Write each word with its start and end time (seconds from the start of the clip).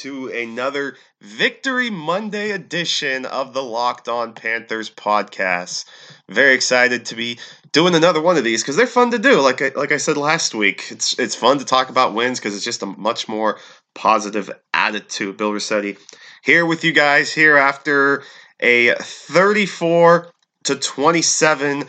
to 0.00 0.28
another 0.28 0.96
Victory 1.20 1.88
Monday 1.88 2.50
edition 2.50 3.24
of 3.24 3.54
the 3.54 3.62
Locked 3.62 4.08
On 4.08 4.32
Panthers 4.32 4.90
podcast. 4.90 5.84
Very 6.28 6.54
excited 6.54 7.06
to 7.06 7.14
be 7.14 7.38
doing 7.72 7.94
another 7.94 8.20
one 8.20 8.36
of 8.36 8.44
these 8.44 8.62
because 8.62 8.76
they're 8.76 8.86
fun 8.86 9.12
to 9.12 9.18
do. 9.18 9.40
Like 9.40 9.62
I, 9.62 9.70
like 9.76 9.92
I 9.92 9.98
said 9.98 10.16
last 10.16 10.54
week, 10.54 10.86
it's 10.90 11.18
it's 11.18 11.34
fun 11.34 11.58
to 11.58 11.64
talk 11.64 11.90
about 11.90 12.14
wins 12.14 12.40
because 12.40 12.56
it's 12.56 12.64
just 12.64 12.82
a 12.82 12.86
much 12.86 13.28
more 13.28 13.58
positive 13.94 14.50
attitude. 14.72 15.36
Bill 15.36 15.52
Rossetti 15.52 15.96
here 16.42 16.66
with 16.66 16.82
you 16.82 16.92
guys 16.92 17.32
here 17.32 17.56
after 17.56 18.24
a 18.60 18.94
34 18.94 20.30
to 20.64 20.76
27 20.76 21.84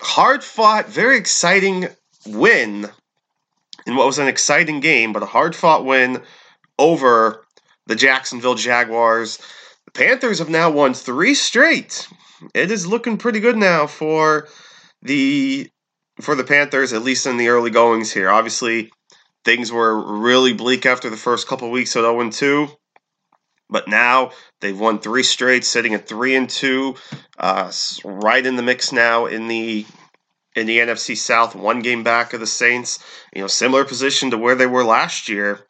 hard 0.00 0.44
fought, 0.44 0.88
very 0.88 1.16
exciting 1.16 1.88
win 2.26 2.86
in 3.86 3.96
what 3.96 4.06
was 4.06 4.18
an 4.18 4.28
exciting 4.28 4.80
game, 4.80 5.12
but 5.12 5.22
a 5.22 5.26
hard 5.26 5.56
fought 5.56 5.84
win 5.84 6.20
over 6.80 7.44
the 7.86 7.94
Jacksonville 7.94 8.54
Jaguars. 8.54 9.38
The 9.84 9.92
Panthers 9.92 10.38
have 10.38 10.48
now 10.48 10.70
won 10.70 10.94
three 10.94 11.34
straight. 11.34 12.08
It 12.54 12.70
is 12.70 12.86
looking 12.86 13.18
pretty 13.18 13.40
good 13.40 13.56
now 13.56 13.86
for 13.86 14.48
the 15.02 15.68
for 16.20 16.34
the 16.34 16.44
Panthers, 16.44 16.92
at 16.92 17.02
least 17.02 17.26
in 17.26 17.36
the 17.36 17.48
early 17.48 17.70
goings 17.70 18.12
here. 18.12 18.30
Obviously, 18.30 18.90
things 19.44 19.70
were 19.70 20.18
really 20.20 20.52
bleak 20.52 20.86
after 20.86 21.10
the 21.10 21.16
first 21.16 21.46
couple 21.46 21.70
weeks 21.70 21.96
at 21.96 22.02
0 22.02 22.30
2. 22.30 22.68
But 23.68 23.86
now 23.86 24.32
they've 24.60 24.78
won 24.78 24.98
three 24.98 25.22
straight, 25.22 25.64
sitting 25.64 25.94
at 25.94 26.08
three 26.08 26.34
and 26.34 26.50
two, 26.50 26.96
uh, 27.38 27.70
right 28.04 28.44
in 28.44 28.56
the 28.56 28.62
mix 28.62 28.90
now 28.92 29.26
in 29.26 29.46
the 29.48 29.86
in 30.56 30.66
the 30.66 30.78
NFC 30.78 31.16
South, 31.16 31.54
one 31.54 31.80
game 31.80 32.02
back 32.02 32.32
of 32.32 32.40
the 32.40 32.46
Saints. 32.46 32.98
You 33.34 33.42
know, 33.42 33.46
similar 33.46 33.84
position 33.84 34.30
to 34.30 34.38
where 34.38 34.56
they 34.56 34.66
were 34.66 34.84
last 34.84 35.28
year. 35.28 35.60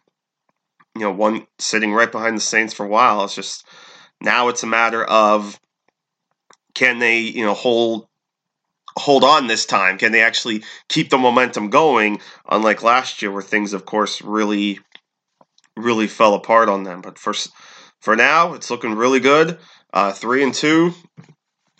You 0.94 1.02
know, 1.02 1.12
one 1.12 1.46
sitting 1.58 1.92
right 1.92 2.10
behind 2.10 2.36
the 2.36 2.40
Saints 2.40 2.74
for 2.74 2.84
a 2.84 2.88
while. 2.88 3.24
It's 3.24 3.34
just 3.34 3.64
now 4.20 4.48
it's 4.48 4.62
a 4.62 4.66
matter 4.66 5.04
of 5.04 5.58
can 6.74 6.98
they, 6.98 7.20
you 7.20 7.44
know, 7.44 7.54
hold 7.54 8.06
hold 8.96 9.24
on 9.24 9.46
this 9.46 9.66
time? 9.66 9.98
Can 9.98 10.12
they 10.12 10.22
actually 10.22 10.62
keep 10.88 11.10
the 11.10 11.18
momentum 11.18 11.70
going? 11.70 12.20
Unlike 12.48 12.82
last 12.82 13.22
year, 13.22 13.30
where 13.30 13.42
things, 13.42 13.72
of 13.72 13.84
course, 13.86 14.20
really, 14.22 14.80
really 15.76 16.06
fell 16.06 16.34
apart 16.34 16.68
on 16.68 16.84
them. 16.84 17.00
But 17.00 17.18
for 17.18 17.34
for 18.00 18.16
now, 18.16 18.54
it's 18.54 18.70
looking 18.70 18.94
really 18.94 19.20
good. 19.20 19.58
Uh, 19.92 20.12
three 20.12 20.42
and 20.42 20.54
two, 20.54 20.94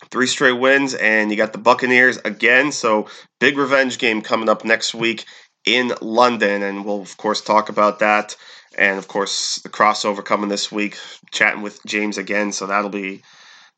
three 0.09 0.27
straight 0.27 0.59
wins, 0.59 0.93
and 0.93 1.31
you 1.31 1.37
got 1.37 1.53
the 1.53 1.59
Buccaneers 1.59 2.17
again. 2.17 2.71
So 2.71 3.07
big 3.39 3.57
revenge 3.57 3.97
game 3.97 4.21
coming 4.21 4.49
up 4.49 4.65
next 4.65 4.93
week 4.93 5.25
in 5.65 5.93
London, 6.01 6.63
and 6.63 6.85
we'll 6.85 7.01
of 7.01 7.17
course 7.17 7.41
talk 7.41 7.69
about 7.69 7.99
that. 7.99 8.35
And 8.77 8.97
of 8.97 9.07
course, 9.07 9.57
the 9.59 9.69
crossover 9.69 10.23
coming 10.23 10.49
this 10.49 10.71
week, 10.71 10.97
chatting 11.31 11.61
with 11.61 11.79
James 11.85 12.17
again. 12.17 12.51
So 12.51 12.67
that'll 12.67 12.89
be 12.89 13.21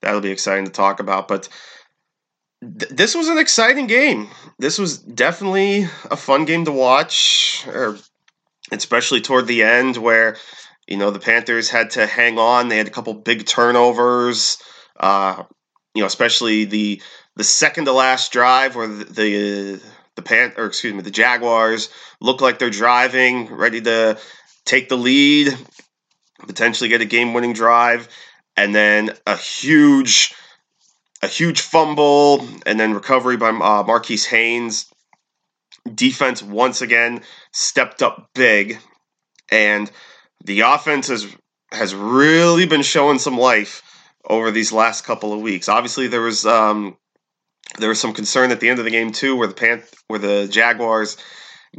that'll 0.01 0.21
be 0.21 0.31
exciting 0.31 0.65
to 0.65 0.71
talk 0.71 0.99
about. 0.99 1.27
But 1.27 1.49
th- 2.61 2.91
this 2.91 3.15
was 3.15 3.27
an 3.27 3.37
exciting 3.37 3.87
game. 3.87 4.29
This 4.59 4.77
was 4.77 4.99
definitely 4.99 5.87
a 6.11 6.17
fun 6.17 6.45
game 6.45 6.65
to 6.65 6.71
watch, 6.71 7.65
or 7.67 7.97
especially 8.71 9.21
toward 9.21 9.47
the 9.47 9.63
end 9.63 9.97
where 9.97 10.37
you 10.87 10.97
know 10.97 11.11
the 11.11 11.19
Panthers 11.19 11.69
had 11.69 11.91
to 11.91 12.05
hang 12.05 12.37
on. 12.37 12.67
They 12.67 12.77
had 12.77 12.87
a 12.87 12.91
couple 12.91 13.13
big 13.13 13.45
turnovers. 13.45 14.57
Uh, 14.99 15.43
you 15.95 16.01
know, 16.01 16.07
especially 16.07 16.65
the 16.65 17.01
the 17.35 17.43
second 17.43 17.85
to 17.85 17.93
last 17.93 18.31
drive 18.31 18.75
where 18.75 18.87
the 18.87 19.05
the, 19.05 19.81
the 20.15 20.21
Pan 20.21 20.53
or 20.57 20.65
excuse 20.65 20.93
me, 20.93 21.01
the 21.01 21.11
Jaguars 21.11 21.89
look 22.19 22.41
like 22.41 22.59
they're 22.59 22.69
driving, 22.69 23.47
ready 23.47 23.81
to 23.81 24.17
take 24.65 24.89
the 24.89 24.97
lead, 24.97 25.57
potentially 26.39 26.89
get 26.89 27.01
a 27.01 27.05
game 27.05 27.33
winning 27.33 27.53
drive, 27.53 28.07
and 28.55 28.73
then 28.73 29.11
a 29.25 29.35
huge 29.35 30.33
a 31.21 31.27
huge 31.27 31.61
fumble 31.61 32.45
and 32.65 32.79
then 32.79 32.93
recovery 32.93 33.37
by 33.37 33.49
uh, 33.49 33.83
Marquis 33.83 34.17
Haynes. 34.29 34.87
Defense 35.93 36.41
once 36.41 36.81
again 36.81 37.21
stepped 37.51 38.01
up 38.01 38.29
big, 38.33 38.79
and 39.51 39.91
the 40.45 40.61
offense 40.61 41.07
has 41.07 41.27
has 41.71 41.93
really 41.93 42.65
been 42.65 42.83
showing 42.83 43.19
some 43.19 43.37
life 43.37 43.81
over 44.29 44.51
these 44.51 44.71
last 44.71 45.03
couple 45.03 45.33
of 45.33 45.41
weeks. 45.41 45.67
Obviously, 45.67 46.07
there 46.07 46.21
was 46.21 46.45
um, 46.45 46.97
there 47.79 47.89
was 47.89 47.99
some 47.99 48.13
concern 48.13 48.51
at 48.51 48.59
the 48.59 48.69
end 48.69 48.79
of 48.79 48.85
the 48.85 48.91
game 48.91 49.11
too, 49.11 49.35
where 49.35 49.47
the 49.47 49.53
Pan- 49.53 49.83
where 50.07 50.19
the 50.19 50.47
Jaguars 50.49 51.17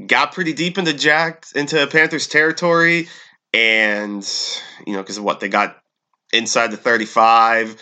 got 0.07 0.33
pretty 0.33 0.53
deep 0.53 0.79
into 0.79 0.93
Jack 0.93 1.47
into 1.55 1.87
Panthers 1.87 2.27
territory, 2.27 3.09
and 3.53 4.29
you 4.87 4.93
know 4.93 5.03
because 5.03 5.19
of 5.19 5.25
what 5.25 5.41
they 5.41 5.49
got 5.49 5.79
inside 6.33 6.71
the 6.71 6.77
thirty 6.77 7.07
five. 7.07 7.77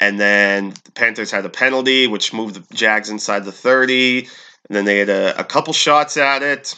And 0.00 0.18
then 0.18 0.70
the 0.84 0.92
Panthers 0.92 1.30
had 1.30 1.44
a 1.44 1.50
penalty, 1.50 2.06
which 2.06 2.32
moved 2.32 2.54
the 2.54 2.74
Jags 2.74 3.10
inside 3.10 3.44
the 3.44 3.52
30. 3.52 4.20
And 4.20 4.28
then 4.70 4.86
they 4.86 4.98
had 4.98 5.10
a, 5.10 5.38
a 5.38 5.44
couple 5.44 5.74
shots 5.74 6.16
at 6.16 6.42
it. 6.42 6.74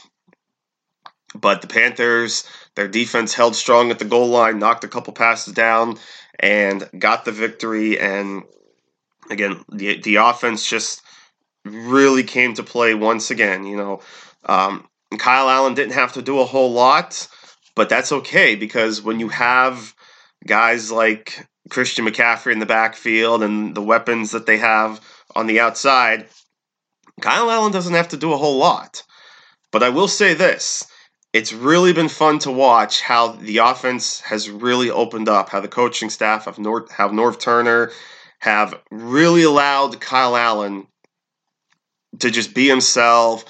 But 1.35 1.63
the 1.63 1.69
Panthers, 1.69 2.45
their 2.75 2.89
defense 2.89 3.33
held 3.33 3.55
strong 3.55 3.91
at 3.91 4.01
the 4.01 4.05
goal 4.05 4.29
line, 4.29 4.59
knocked 4.59 4.85
a 4.85 4.89
couple 4.89 5.13
passes 5.13 5.55
down, 5.55 5.99
and 6.39 6.89
got 6.99 7.25
the 7.25 7.33
victory. 7.33 7.99
And 7.99 8.43
again, 9.31 9.65
the 9.71 10.01
the 10.01 10.17
offense 10.17 10.69
just 10.69 11.03
really 11.65 12.23
came 12.23 12.55
to 12.55 12.63
play 12.63 12.95
once 12.95 13.31
again. 13.31 13.65
You 13.65 13.77
know, 13.77 14.01
um, 14.45 14.89
Kyle 15.19 15.49
Allen 15.49 15.75
didn't 15.75 15.95
have 15.95 16.15
to 16.15 16.23
do 16.23 16.41
a 16.41 16.45
whole 16.45 16.73
lot, 16.73 17.29
but 17.75 17.89
that's 17.89 18.13
okay 18.13 18.55
because 18.55 19.03
when 19.03 19.21
you 19.21 19.29
have 19.29 19.95
guys 20.47 20.91
like 20.91 21.47
Christian 21.71 22.07
McCaffrey 22.07 22.53
in 22.53 22.59
the 22.59 22.67
backfield 22.67 23.43
and 23.43 23.75
the 23.75 23.83
weapons 23.83 24.33
that 24.33 24.47
they 24.47 24.59
have 24.59 25.01
on 25.35 25.47
the 25.47 25.61
outside, 25.61 26.27
Kyle 27.21 27.51
Allen 27.51 27.73
doesn't 27.73 27.95
have 27.95 28.09
to 28.09 28.17
do 28.17 28.33
a 28.33 28.37
whole 28.37 28.59
lot. 28.59 29.03
But 29.71 29.83
I 29.83 29.89
will 29.89 30.09
say 30.09 30.35
this 30.35 30.87
it's 31.33 31.53
really 31.53 31.93
been 31.95 32.09
fun 32.09 32.39
to 32.41 32.51
watch 32.51 33.01
how 33.01 33.29
the 33.29 33.59
offense 33.59 34.21
has 34.21 34.51
really 34.51 34.91
opened 34.91 35.29
up, 35.29 35.49
how 35.49 35.61
the 35.61 35.69
coaching 35.69 36.11
staff 36.11 36.45
have 36.45 36.59
North, 36.59 36.91
have 36.93 37.11
Norv 37.11 37.39
Turner 37.39 37.91
have 38.41 38.75
really 38.91 39.45
allowed 39.45 40.01
Kyle 40.01 40.37
Allen 40.37 40.87
to 42.19 42.31
just 42.31 42.55
be 42.55 42.69
himself, 42.69 43.45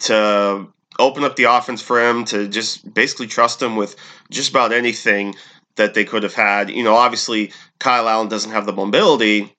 to 0.00 0.66
open 0.98 1.24
up 1.24 1.36
the 1.36 1.44
offense 1.44 1.80
for 1.80 2.00
him, 2.00 2.24
to 2.26 2.48
just 2.48 2.92
basically 2.92 3.26
trust 3.26 3.62
him 3.62 3.76
with 3.76 3.96
just 4.30 4.50
about 4.50 4.72
anything 4.72 5.34
that 5.76 5.94
they 5.94 6.04
could 6.04 6.22
have 6.22 6.34
had. 6.34 6.70
You 6.70 6.84
know, 6.84 6.94
obviously 6.94 7.52
Kyle 7.78 8.08
Allen 8.08 8.28
doesn't 8.28 8.50
have 8.50 8.66
the 8.66 8.72
mobility 8.72 9.54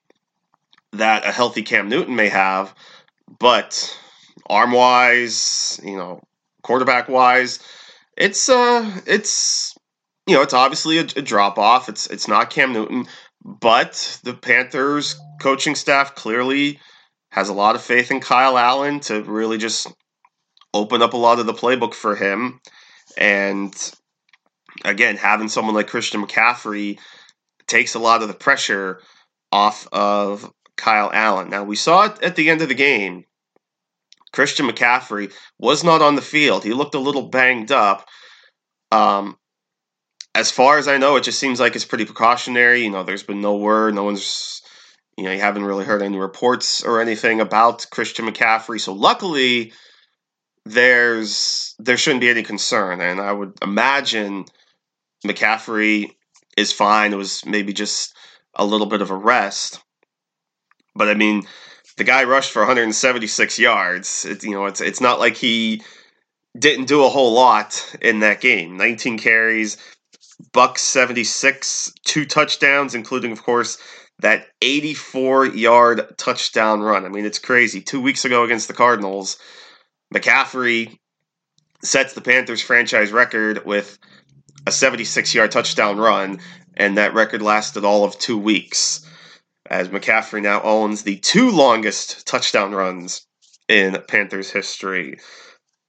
that 0.92 1.26
a 1.26 1.32
healthy 1.32 1.62
Cam 1.62 1.88
Newton 1.88 2.14
may 2.16 2.28
have, 2.28 2.74
but 3.38 3.98
arm 4.48 4.72
wise, 4.72 5.80
you 5.82 5.96
know, 5.96 6.20
quarterback 6.62 7.08
wise, 7.08 7.60
it's 8.16 8.48
uh 8.48 9.00
it's 9.06 9.74
you 10.26 10.36
know, 10.36 10.42
it's 10.42 10.54
obviously 10.54 10.98
a, 10.98 11.02
a 11.16 11.22
drop 11.22 11.58
off. 11.58 11.88
It's 11.88 12.06
it's 12.08 12.28
not 12.28 12.50
Cam 12.50 12.72
Newton, 12.72 13.06
but 13.44 14.20
the 14.24 14.34
Panthers 14.34 15.18
coaching 15.40 15.74
staff 15.74 16.14
clearly 16.14 16.78
has 17.30 17.48
a 17.48 17.54
lot 17.54 17.76
of 17.76 17.82
faith 17.82 18.10
in 18.10 18.20
Kyle 18.20 18.58
Allen 18.58 19.00
to 19.00 19.22
really 19.22 19.58
just 19.58 19.86
open 20.72 21.02
up 21.02 21.12
a 21.12 21.18
lot 21.18 21.38
of 21.38 21.46
the 21.46 21.52
playbook 21.52 21.94
for 21.94 22.16
him. 22.16 22.60
And 23.16 23.74
again, 24.84 25.16
having 25.16 25.48
someone 25.48 25.74
like 25.74 25.88
Christian 25.88 26.24
McCaffrey 26.24 26.98
takes 27.66 27.94
a 27.94 27.98
lot 27.98 28.22
of 28.22 28.28
the 28.28 28.34
pressure 28.34 29.00
off 29.52 29.88
of 29.92 30.52
Kyle 30.76 31.10
Allen. 31.12 31.50
Now, 31.50 31.64
we 31.64 31.76
saw 31.76 32.04
it 32.04 32.22
at 32.22 32.36
the 32.36 32.50
end 32.50 32.62
of 32.62 32.68
the 32.68 32.74
game. 32.74 33.24
Christian 34.32 34.66
McCaffrey 34.66 35.32
was 35.58 35.82
not 35.82 36.02
on 36.02 36.14
the 36.14 36.22
field. 36.22 36.64
He 36.64 36.72
looked 36.72 36.94
a 36.94 37.00
little 37.00 37.28
banged 37.28 37.72
up. 37.72 38.08
Um, 38.92 39.36
as 40.34 40.50
far 40.50 40.78
as 40.78 40.86
I 40.86 40.98
know, 40.98 41.16
it 41.16 41.24
just 41.24 41.40
seems 41.40 41.58
like 41.58 41.74
it's 41.74 41.84
pretty 41.84 42.04
precautionary. 42.04 42.84
You 42.84 42.90
know, 42.90 43.02
there's 43.02 43.24
been 43.24 43.40
no 43.40 43.56
word, 43.56 43.94
no 43.94 44.04
one's, 44.04 44.62
you 45.16 45.24
know, 45.24 45.32
you 45.32 45.40
haven't 45.40 45.64
really 45.64 45.84
heard 45.84 46.02
any 46.02 46.18
reports 46.18 46.84
or 46.84 47.00
anything 47.00 47.40
about 47.40 47.86
Christian 47.90 48.26
McCaffrey. 48.26 48.80
So 48.80 48.92
luckily, 48.92 49.72
there's 50.64 51.74
there 51.78 51.96
shouldn't 51.96 52.20
be 52.20 52.30
any 52.30 52.42
concern, 52.42 53.00
and 53.00 53.20
I 53.20 53.32
would 53.32 53.54
imagine 53.62 54.44
McCaffrey 55.26 56.14
is 56.56 56.72
fine. 56.72 57.12
It 57.12 57.16
was 57.16 57.44
maybe 57.46 57.72
just 57.72 58.14
a 58.54 58.64
little 58.64 58.86
bit 58.86 59.02
of 59.02 59.10
a 59.10 59.16
rest. 59.16 59.82
But 60.94 61.08
I 61.08 61.14
mean, 61.14 61.44
the 61.96 62.04
guy 62.04 62.24
rushed 62.24 62.50
for 62.50 62.60
176 62.62 63.58
yards. 63.58 64.24
It, 64.24 64.42
you 64.44 64.52
know, 64.52 64.66
it's 64.66 64.80
it's 64.80 65.00
not 65.00 65.18
like 65.18 65.36
he 65.36 65.82
didn't 66.58 66.86
do 66.86 67.04
a 67.04 67.08
whole 67.08 67.32
lot 67.32 67.96
in 68.02 68.20
that 68.20 68.40
game. 68.40 68.76
19 68.76 69.18
carries, 69.18 69.76
buck 70.52 70.78
76, 70.78 71.92
two 72.04 72.26
touchdowns, 72.26 72.94
including 72.94 73.32
of 73.32 73.42
course 73.42 73.78
that 74.18 74.48
84 74.60 75.46
yard 75.46 76.14
touchdown 76.18 76.80
run. 76.80 77.04
I 77.04 77.08
mean, 77.08 77.24
it's 77.24 77.38
crazy. 77.38 77.80
Two 77.80 78.00
weeks 78.00 78.24
ago 78.24 78.44
against 78.44 78.68
the 78.68 78.74
Cardinals, 78.74 79.38
McCaffrey 80.14 80.98
sets 81.82 82.12
the 82.12 82.20
Panthers 82.20 82.60
franchise 82.60 83.12
record 83.12 83.64
with 83.64 83.98
a 84.66 84.72
76 84.72 85.34
yard 85.34 85.50
touchdown 85.50 85.98
run, 85.98 86.40
and 86.76 86.98
that 86.98 87.14
record 87.14 87.42
lasted 87.42 87.84
all 87.84 88.04
of 88.04 88.18
two 88.18 88.38
weeks. 88.38 89.06
As 89.66 89.88
McCaffrey 89.88 90.42
now 90.42 90.62
owns 90.62 91.02
the 91.02 91.16
two 91.18 91.50
longest 91.50 92.26
touchdown 92.26 92.72
runs 92.72 93.26
in 93.68 94.02
Panthers 94.08 94.50
history. 94.50 95.18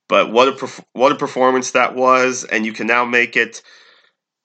But 0.08 0.32
what 0.32 0.62
a 0.62 0.84
what 0.94 1.12
a 1.12 1.16
performance 1.16 1.72
that 1.72 1.96
was, 1.96 2.44
and 2.44 2.66
you 2.66 2.74
can 2.74 2.86
now 2.86 3.06
make 3.06 3.36
it 3.36 3.64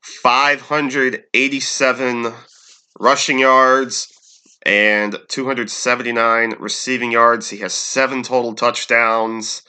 587 0.02 2.32
rushing 3.00 3.38
yards 3.38 4.08
and 4.64 5.18
279 5.28 6.54
receiving 6.58 7.12
yards. 7.12 7.50
He 7.50 7.58
has 7.58 7.74
seven 7.74 8.22
total 8.22 8.54
touchdowns. 8.54 9.62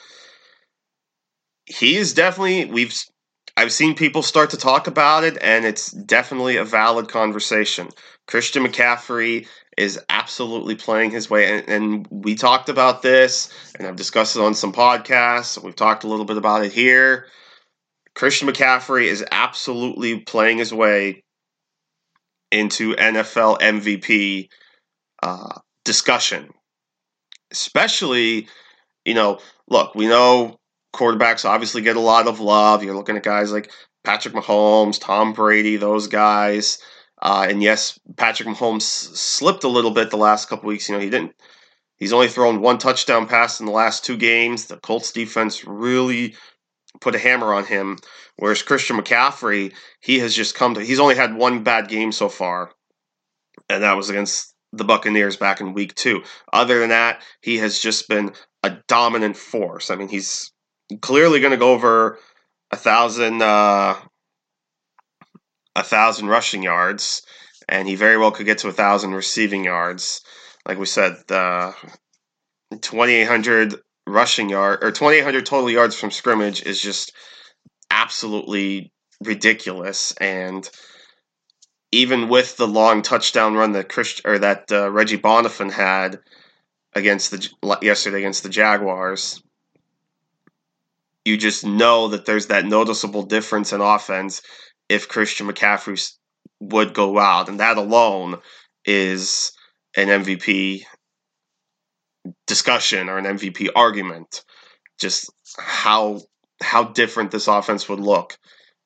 He 1.65 1.95
is 1.95 2.13
definitely, 2.13 2.65
we've 2.65 2.93
I've 3.55 3.71
seen 3.71 3.93
people 3.95 4.23
start 4.23 4.49
to 4.51 4.57
talk 4.57 4.87
about 4.87 5.23
it, 5.23 5.37
and 5.41 5.65
it's 5.65 5.91
definitely 5.91 6.57
a 6.57 6.63
valid 6.63 7.07
conversation. 7.07 7.89
Christian 8.27 8.65
McCaffrey 8.65 9.47
is 9.77 9.99
absolutely 10.09 10.75
playing 10.75 11.11
his 11.11 11.29
way, 11.29 11.59
and, 11.59 11.69
and, 11.69 12.07
we 12.09 12.35
talked 12.35 12.69
about 12.69 13.01
this, 13.01 13.49
and 13.77 13.87
I've 13.87 13.95
discussed 13.95 14.35
it 14.35 14.41
on 14.41 14.53
some 14.53 14.73
podcasts. 14.73 15.61
We've 15.61 15.75
talked 15.75 16.03
a 16.03 16.07
little 16.07 16.25
bit 16.25 16.37
about 16.37 16.65
it 16.65 16.71
here. 16.71 17.27
Christian 18.15 18.47
McCaffrey 18.47 19.05
is 19.05 19.25
absolutely 19.31 20.19
playing 20.19 20.59
his 20.59 20.73
way 20.73 21.23
into 22.51 22.95
NFL 22.95 23.59
MVP 23.59 24.49
uh, 25.23 25.59
discussion, 25.83 26.49
especially, 27.51 28.47
you 29.05 29.15
know, 29.15 29.39
look, 29.67 29.95
we 29.95 30.07
know 30.07 30.59
quarterbacks 30.93 31.45
obviously 31.45 31.81
get 31.81 31.95
a 31.95 32.01
lot 32.01 32.27
of 32.27 32.39
love. 32.39 32.83
You're 32.83 32.95
looking 32.95 33.17
at 33.17 33.23
guys 33.23 33.51
like 33.51 33.71
Patrick 34.03 34.33
Mahomes, 34.33 34.99
Tom 34.99 35.33
Brady, 35.33 35.77
those 35.77 36.07
guys. 36.07 36.79
Uh, 37.21 37.47
and 37.49 37.63
yes, 37.63 37.99
Patrick 38.17 38.49
Mahomes 38.49 38.81
slipped 38.81 39.63
a 39.63 39.69
little 39.69 39.91
bit 39.91 40.09
the 40.09 40.17
last 40.17 40.49
couple 40.49 40.67
weeks. 40.67 40.89
You 40.89 40.95
know, 40.95 41.01
he 41.01 41.09
didn't. 41.09 41.33
He's 41.97 42.13
only 42.13 42.27
thrown 42.27 42.61
one 42.61 42.79
touchdown 42.79 43.27
pass 43.27 43.59
in 43.59 43.65
the 43.65 43.71
last 43.71 44.03
two 44.03 44.17
games. 44.17 44.65
The 44.65 44.77
Colts 44.77 45.11
defense 45.11 45.65
really 45.65 46.35
put 46.99 47.15
a 47.15 47.19
hammer 47.19 47.53
on 47.53 47.65
him. 47.65 47.97
Whereas 48.35 48.63
Christian 48.63 48.97
McCaffrey, 48.97 49.73
he 50.01 50.19
has 50.19 50.35
just 50.35 50.55
come 50.55 50.73
to. 50.73 50.83
He's 50.83 50.99
only 50.99 51.15
had 51.15 51.35
one 51.35 51.63
bad 51.63 51.87
game 51.87 52.11
so 52.11 52.29
far, 52.29 52.71
and 53.69 53.83
that 53.83 53.95
was 53.95 54.09
against 54.09 54.53
the 54.73 54.83
Buccaneers 54.83 55.37
back 55.37 55.61
in 55.61 55.73
Week 55.73 55.93
Two. 55.93 56.23
Other 56.51 56.79
than 56.79 56.89
that, 56.89 57.21
he 57.41 57.59
has 57.59 57.79
just 57.79 58.09
been 58.09 58.33
a 58.63 58.77
dominant 58.87 59.37
force. 59.37 59.91
I 59.91 59.95
mean, 59.95 60.07
he's 60.07 60.51
clearly 61.01 61.39
going 61.39 61.51
to 61.51 61.57
go 61.57 61.73
over 61.73 62.19
a 62.71 62.75
thousand 62.75 63.41
uh, 63.41 63.95
a 65.75 65.83
thousand 65.83 66.27
rushing 66.27 66.63
yards, 66.63 67.23
and 67.67 67.87
he 67.87 67.95
very 67.95 68.17
well 68.17 68.31
could 68.31 68.45
get 68.45 68.59
to 68.59 68.67
a 68.67 68.73
thousand 68.73 69.13
receiving 69.13 69.63
yards. 69.63 70.21
Like 70.67 70.77
we 70.77 70.85
said, 70.85 71.15
uh, 71.29 71.73
twenty 72.81 73.13
eight 73.13 73.27
hundred 73.27 73.75
rushing 74.07 74.49
yard 74.49 74.83
or 74.83 74.91
twenty 74.91 75.17
eight 75.17 75.23
hundred 75.23 75.45
total 75.45 75.69
yards 75.69 75.95
from 75.95 76.11
scrimmage 76.11 76.63
is 76.63 76.81
just 76.81 77.13
absolutely 77.91 78.91
ridiculous. 79.23 80.13
And 80.19 80.69
even 81.91 82.27
with 82.27 82.57
the 82.57 82.67
long 82.67 83.03
touchdown 83.03 83.53
run 83.53 83.73
that 83.73 83.89
Chris 83.89 84.19
or 84.25 84.39
that 84.39 84.71
uh, 84.71 84.89
Reggie 84.89 85.17
Bonnafon 85.17 85.71
had 85.71 86.19
against 86.93 87.31
the 87.31 87.49
yesterday 87.81 88.17
against 88.17 88.43
the 88.43 88.49
Jaguars, 88.49 89.41
you 91.25 91.37
just 91.37 91.65
know 91.65 92.09
that 92.09 92.25
there's 92.25 92.47
that 92.47 92.65
noticeable 92.65 93.23
difference 93.23 93.73
in 93.73 93.81
offense 93.81 94.41
if 94.89 95.07
Christian 95.07 95.47
McCaffrey 95.47 96.11
would 96.59 96.93
go 96.93 97.17
out, 97.17 97.49
and 97.49 97.59
that 97.59 97.77
alone 97.77 98.39
is 98.85 99.51
an 99.95 100.07
MVP 100.07 100.83
discussion 102.47 103.09
or 103.09 103.17
an 103.17 103.25
MVP 103.25 103.69
argument. 103.75 104.43
Just 104.99 105.31
how 105.57 106.21
how 106.61 106.83
different 106.85 107.31
this 107.31 107.47
offense 107.47 107.89
would 107.89 107.99
look 107.99 108.37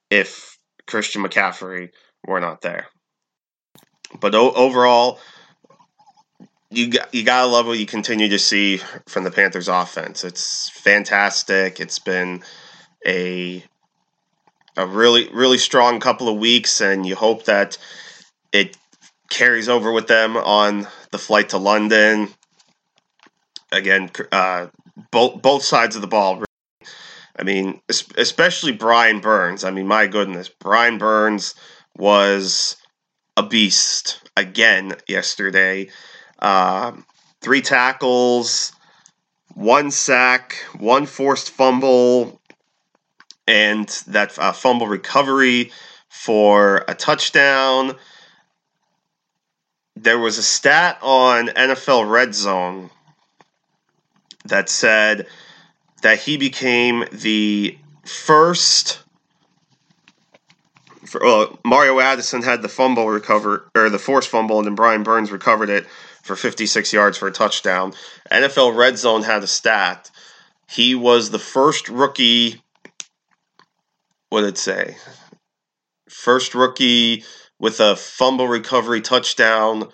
if 0.09 0.57
Christian 0.87 1.23
McCaffrey 1.23 1.89
were 2.25 2.39
not 2.39 2.61
there. 2.61 2.87
But 4.19 4.33
o- 4.35 4.53
overall, 4.53 5.19
you 6.69 6.89
got, 6.89 7.13
you 7.13 7.23
gotta 7.23 7.47
love 7.47 7.67
what 7.67 7.79
you 7.79 7.85
continue 7.85 8.29
to 8.29 8.39
see 8.39 8.81
from 9.07 9.23
the 9.23 9.31
Panthers 9.31 9.67
offense. 9.67 10.23
It's 10.23 10.69
fantastic. 10.69 11.79
It's 11.79 11.99
been 11.99 12.43
a 13.05 13.63
a 14.75 14.85
really 14.85 15.29
really 15.29 15.57
strong 15.57 15.99
couple 15.99 16.29
of 16.29 16.37
weeks, 16.37 16.81
and 16.81 17.05
you 17.05 17.15
hope 17.15 17.45
that 17.45 17.77
it 18.51 18.77
carries 19.29 19.69
over 19.69 19.91
with 19.91 20.07
them 20.07 20.35
on 20.37 20.87
the 21.11 21.17
flight 21.17 21.49
to 21.49 21.57
London. 21.57 22.29
Again, 23.71 24.09
uh, 24.31 24.67
both 25.11 25.41
both 25.41 25.63
sides 25.63 25.95
of 25.95 26.01
the 26.01 26.07
ball. 26.07 26.43
I 27.39 27.43
mean, 27.43 27.81
especially 27.87 28.71
Brian 28.71 29.19
Burns. 29.19 29.63
I 29.63 29.71
mean, 29.71 29.87
my 29.87 30.07
goodness, 30.07 30.49
Brian 30.49 30.97
Burns 30.97 31.53
was 31.95 32.77
a 33.35 33.43
beast 33.43 34.21
again 34.35 34.93
yesterday. 35.07 35.89
Uh, 36.39 36.93
three 37.41 37.61
tackles, 37.61 38.71
one 39.53 39.89
sack, 39.91 40.55
one 40.77 41.05
forced 41.05 41.49
fumble, 41.49 42.39
and 43.47 43.87
that 44.07 44.37
uh, 44.37 44.51
fumble 44.51 44.87
recovery 44.87 45.71
for 46.09 46.83
a 46.87 46.93
touchdown. 46.93 47.95
there 49.95 50.19
was 50.19 50.37
a 50.37 50.43
stat 50.43 50.99
on 51.01 51.47
NFL 51.47 52.09
Red 52.09 52.35
Zone 52.35 52.91
that 54.45 54.69
said 54.69 55.25
that 56.01 56.19
he 56.19 56.37
became 56.37 57.05
the 57.11 57.77
first. 58.05 58.99
For, 61.05 61.21
well, 61.21 61.59
Mario 61.65 61.99
Addison 61.99 62.43
had 62.43 62.61
the 62.61 62.69
fumble 62.69 63.07
recover 63.07 63.69
or 63.73 63.89
the 63.89 63.97
forced 63.97 64.29
fumble, 64.29 64.59
and 64.59 64.67
then 64.67 64.75
Brian 64.75 65.03
Burns 65.03 65.31
recovered 65.31 65.69
it 65.69 65.87
for 66.27 66.35
56 66.35 66.93
yards 66.93 67.17
for 67.17 67.27
a 67.27 67.31
touchdown. 67.31 67.93
NFL 68.31 68.75
Red 68.75 68.97
Zone 68.99 69.23
had 69.23 69.43
a 69.43 69.47
stat. 69.47 70.11
He 70.69 70.93
was 70.93 71.31
the 71.31 71.39
first 71.39 71.89
rookie. 71.89 72.61
What 74.29 74.41
did 74.41 74.49
it 74.49 74.57
say? 74.57 74.97
First 76.09 76.53
rookie 76.53 77.23
with 77.59 77.79
a 77.79 77.95
fumble 77.95 78.47
recovery 78.47 79.01
touchdown 79.01 79.89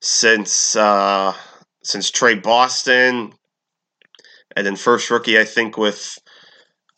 since 0.00 0.74
uh, 0.74 1.34
since 1.82 2.10
Tre 2.10 2.34
Boston, 2.34 3.34
and 4.56 4.66
then 4.66 4.76
first 4.76 5.10
rookie 5.10 5.38
I 5.38 5.44
think 5.44 5.76
with 5.76 6.18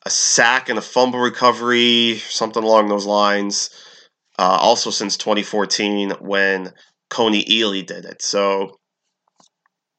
a 0.05 0.11
sack 0.11 0.69
and 0.69 0.79
a 0.79 0.83
fumble 0.83 1.19
recovery, 1.19 2.23
something 2.29 2.63
along 2.63 2.89
those 2.89 3.07
lines. 3.07 3.71
Uh, 4.39 4.59
also 4.61 4.91
since 4.91 5.17
2014 5.17 6.11
when 6.21 6.73
Kony 7.11 7.45
Ealy 7.47 7.87
did 7.87 8.05
it. 8.05 8.23
So 8.23 8.79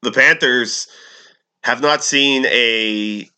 the 0.02 0.12
Panthers 0.12 0.88
have 1.64 1.80
not 1.80 2.04
seen 2.04 2.46
a 2.46 3.28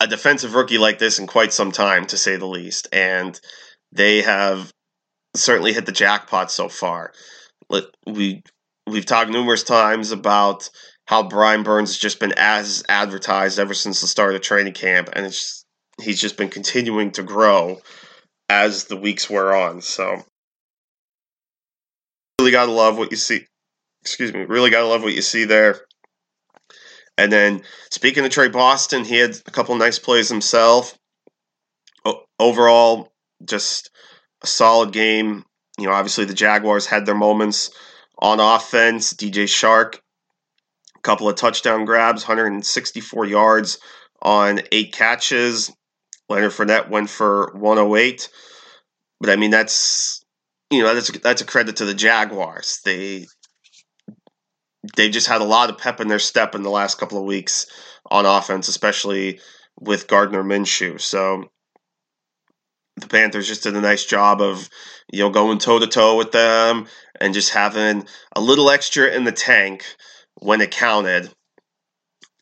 a 0.00 0.06
defensive 0.06 0.54
rookie 0.54 0.78
like 0.78 0.98
this 0.98 1.18
in 1.18 1.26
quite 1.26 1.52
some 1.52 1.72
time, 1.72 2.04
to 2.06 2.16
say 2.16 2.36
the 2.36 2.46
least, 2.46 2.88
and 2.92 3.40
they 3.92 4.22
have 4.22 4.72
certainly 5.34 5.72
hit 5.72 5.86
the 5.86 5.92
jackpot 5.92 6.50
so 6.50 6.68
far. 6.68 7.12
We 8.06 8.42
we've 8.86 9.06
talked 9.06 9.30
numerous 9.30 9.62
times 9.62 10.10
about 10.10 10.68
how 11.06 11.22
Brian 11.22 11.62
Burns 11.62 11.90
has 11.90 11.98
just 11.98 12.20
been 12.20 12.34
as 12.36 12.82
advertised 12.88 13.58
ever 13.58 13.74
since 13.74 14.00
the 14.00 14.06
start 14.06 14.34
of 14.34 14.40
training 14.40 14.72
camp, 14.74 15.08
and 15.12 15.26
it's 15.26 15.64
he's 16.00 16.20
just 16.20 16.36
been 16.36 16.50
continuing 16.50 17.12
to 17.12 17.22
grow 17.22 17.78
as 18.48 18.84
the 18.84 18.96
weeks 18.96 19.30
wear 19.30 19.54
on. 19.54 19.80
So 19.80 20.22
really 22.44 22.52
gotta 22.52 22.72
love 22.72 22.98
what 22.98 23.10
you 23.10 23.16
see. 23.16 23.46
Excuse 24.02 24.34
me, 24.34 24.40
really 24.40 24.68
gotta 24.68 24.86
love 24.86 25.02
what 25.02 25.14
you 25.14 25.22
see 25.22 25.44
there. 25.46 25.80
And 27.16 27.32
then 27.32 27.62
speaking 27.90 28.22
of 28.22 28.30
Tre 28.30 28.48
Boston, 28.48 29.02
he 29.02 29.16
had 29.16 29.34
a 29.46 29.50
couple 29.50 29.74
nice 29.76 29.98
plays 29.98 30.28
himself. 30.28 30.98
O- 32.04 32.24
overall, 32.38 33.14
just 33.42 33.90
a 34.42 34.46
solid 34.46 34.92
game. 34.92 35.46
You 35.78 35.86
know, 35.86 35.92
obviously 35.92 36.26
the 36.26 36.34
Jaguars 36.34 36.84
had 36.84 37.06
their 37.06 37.14
moments 37.14 37.70
on 38.18 38.40
offense. 38.40 39.14
DJ 39.14 39.44
Chark, 39.44 40.00
a 40.96 41.00
couple 41.00 41.26
of 41.26 41.36
touchdown 41.36 41.86
grabs, 41.86 42.24
164 42.24 43.24
yards 43.24 43.78
on 44.20 44.60
eight 44.70 44.92
catches. 44.92 45.72
Leonard 46.28 46.52
Fournette 46.52 46.90
went 46.90 47.08
for 47.08 47.52
108. 47.54 48.28
But 49.18 49.30
I 49.30 49.36
mean, 49.36 49.50
that's 49.50 50.23
you 50.70 50.82
know 50.82 50.94
that's 50.94 51.10
that's 51.20 51.42
a 51.42 51.46
credit 51.46 51.76
to 51.76 51.84
the 51.84 51.94
Jaguars. 51.94 52.80
They 52.84 53.26
they 54.96 55.08
just 55.08 55.28
had 55.28 55.40
a 55.40 55.44
lot 55.44 55.70
of 55.70 55.78
pep 55.78 56.00
in 56.00 56.08
their 56.08 56.18
step 56.18 56.54
in 56.54 56.62
the 56.62 56.70
last 56.70 56.98
couple 56.98 57.18
of 57.18 57.24
weeks 57.24 57.66
on 58.10 58.26
offense, 58.26 58.68
especially 58.68 59.40
with 59.80 60.08
Gardner 60.08 60.44
Minshew. 60.44 61.00
So 61.00 61.44
the 62.96 63.08
Panthers 63.08 63.48
just 63.48 63.62
did 63.62 63.76
a 63.76 63.80
nice 63.80 64.04
job 64.04 64.40
of 64.40 64.68
you 65.12 65.20
know 65.20 65.30
going 65.30 65.58
toe 65.58 65.78
to 65.78 65.86
toe 65.86 66.16
with 66.16 66.32
them 66.32 66.86
and 67.20 67.34
just 67.34 67.52
having 67.52 68.06
a 68.34 68.40
little 68.40 68.70
extra 68.70 69.08
in 69.08 69.24
the 69.24 69.32
tank 69.32 69.84
when 70.40 70.60
it 70.60 70.70
counted. 70.70 71.30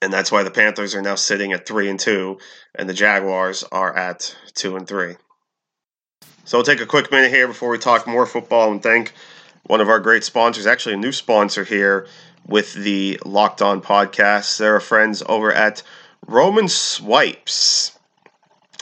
And 0.00 0.12
that's 0.12 0.32
why 0.32 0.42
the 0.42 0.50
Panthers 0.50 0.96
are 0.96 1.02
now 1.02 1.14
sitting 1.14 1.52
at 1.52 1.64
three 1.64 1.88
and 1.88 1.98
two, 1.98 2.38
and 2.74 2.88
the 2.88 2.94
Jaguars 2.94 3.62
are 3.70 3.96
at 3.96 4.36
two 4.52 4.76
and 4.76 4.86
three. 4.86 5.14
So 6.44 6.58
we'll 6.58 6.64
take 6.64 6.80
a 6.80 6.86
quick 6.86 7.12
minute 7.12 7.30
here 7.30 7.46
before 7.46 7.70
we 7.70 7.78
talk 7.78 8.04
more 8.04 8.26
football 8.26 8.72
and 8.72 8.82
thank 8.82 9.12
one 9.62 9.80
of 9.80 9.88
our 9.88 10.00
great 10.00 10.24
sponsors, 10.24 10.66
actually 10.66 10.94
a 10.94 10.98
new 10.98 11.12
sponsor 11.12 11.62
here 11.62 12.08
with 12.48 12.74
the 12.74 13.20
Locked 13.24 13.62
On 13.62 13.80
podcast. 13.80 14.58
They're 14.58 14.80
friends 14.80 15.22
over 15.28 15.52
at 15.52 15.84
Roman 16.26 16.66
Swipes. 16.66 17.96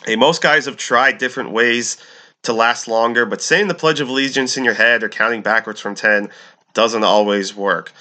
Hey, 0.07 0.17
most 0.17 0.40
guys 0.40 0.64
have 0.64 0.79
tried 0.79 1.19
different 1.19 1.50
ways 1.50 1.99
to 2.45 2.55
last 2.55 2.88
longer, 2.88 3.26
but 3.26 3.43
saying 3.43 3.69
the 3.69 3.75
Pledge 3.75 4.00
of 4.00 4.09
Allegiance 4.09 4.57
in 4.57 4.64
your 4.64 4.75
head 4.75 5.02
or 5.02 5.11
counting 5.11 5.43
backwards 5.43 5.83
from 5.83 5.95
10 5.95 6.31
doesn't 6.73 7.05
always 7.05 7.55
work. 7.55 7.93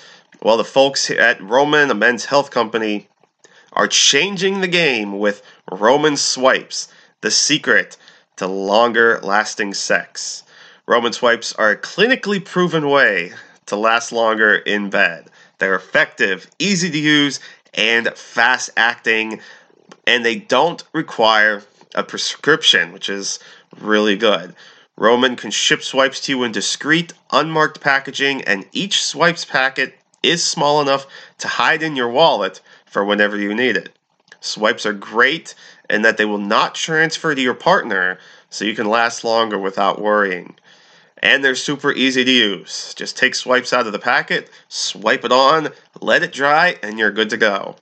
Well, 0.42 0.56
the 0.56 0.64
folks 0.64 1.12
at 1.12 1.42
Roman, 1.42 1.92
a 1.92 1.96
men's 1.96 2.26
health 2.26 2.50
company, 2.50 3.10
are 3.74 3.90
changing 3.90 4.62
the 4.62 4.70
game 4.70 5.20
with 5.20 5.44
Roman 5.70 6.16
Swipes, 6.16 6.88
the 7.20 7.30
secret 7.30 7.98
to 8.40 8.48
longer 8.48 9.20
lasting 9.22 9.74
sex. 9.74 10.44
Roman 10.88 11.12
Swipes 11.12 11.52
are 11.56 11.72
a 11.72 11.78
clinically 11.78 12.44
proven 12.44 12.90
way 12.90 13.34
to 13.66 13.76
last 13.76 14.14
longer 14.14 14.56
in 14.56 14.90
bed. 14.90 15.30
They're 15.58 15.76
effective, 15.76 16.50
easy 16.58 16.90
to 16.90 16.98
use, 16.98 17.42
and 17.74 18.08
fast 18.16 18.70
acting, 18.78 19.42
and 20.08 20.24
they 20.26 20.38
don't 20.38 20.82
require 20.94 21.64
a 21.94 22.02
prescription, 22.02 22.94
which 22.94 23.10
is 23.10 23.40
really 23.78 24.16
good. 24.16 24.56
Roman 24.96 25.36
can 25.36 25.52
ship 25.52 25.84
swipes 25.84 26.22
to 26.22 26.32
you 26.32 26.44
in 26.46 26.54
discreet, 26.54 27.12
unmarked 27.34 27.82
packaging, 27.82 28.42
and 28.44 28.66
each 28.72 29.04
swipes 29.04 29.44
packet 29.44 30.00
is 30.24 30.42
small 30.42 30.82
enough 30.82 31.06
to 31.40 31.50
hide 31.50 31.84
in 31.84 31.98
your 31.98 32.10
wallet 32.10 32.62
for 32.86 33.04
whenever 33.04 33.38
you 33.38 33.54
need 33.54 33.76
it. 33.76 33.94
Swipes 34.40 34.86
are 34.86 34.94
great 34.94 35.54
in 35.90 36.02
that 36.04 36.18
they 36.18 36.26
will 36.26 36.38
not 36.38 36.76
transfer 36.76 37.34
to 37.34 37.42
your 37.42 37.54
partner, 37.54 38.20
so 38.50 38.66
you 38.66 38.76
can 38.76 38.88
last 38.88 39.24
longer 39.24 39.58
without 39.58 40.02
worrying. 40.02 40.56
And 41.22 41.44
they're 41.44 41.56
super 41.56 41.92
easy 41.92 42.24
to 42.24 42.32
use. 42.32 42.94
Just 42.96 43.18
take 43.18 43.36
swipes 43.36 43.74
out 43.74 43.86
of 43.86 43.92
the 43.92 44.00
packet, 44.00 44.50
swipe 44.70 45.26
it 45.26 45.32
on, 45.32 45.70
let 46.00 46.24
it 46.24 46.32
dry, 46.32 46.78
and 46.82 46.98
you're 46.98 47.12
good 47.12 47.30
to 47.32 47.38
go. 47.38 47.76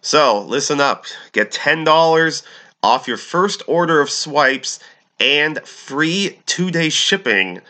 So, 0.00 0.40
listen 0.42 0.80
up. 0.80 1.06
Get 1.32 1.50
$10 1.50 2.42
off 2.82 3.08
your 3.08 3.16
first 3.16 3.62
order 3.66 4.00
of 4.00 4.10
swipes 4.10 4.78
and 5.18 5.58
free 5.66 6.38
two-day 6.46 6.88
shipping 6.90 7.60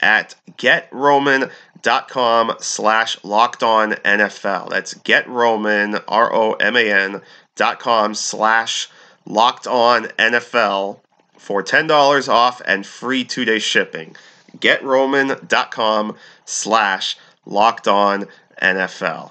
at 0.00 0.34
getroman.com 0.58 2.54
slash 2.60 3.24
locked 3.24 3.62
on 3.62 3.92
NFL. 3.92 4.70
That's 4.70 4.94
getroman, 4.94 6.02
R-O-M-A-N 6.06 7.22
dot 7.56 7.80
com 7.80 8.14
slash 8.14 8.88
locked 9.28 9.66
on 9.66 10.04
NFL 10.18 11.00
for 11.36 11.62
$10 11.62 12.28
off 12.28 12.60
and 12.66 12.84
free 12.84 13.24
two-day 13.24 13.58
shipping. 13.58 14.16
getroman.com 14.56 16.16
slash 16.44 17.16
locked 17.44 17.86
on 17.86 18.26
NFL. 18.60 19.30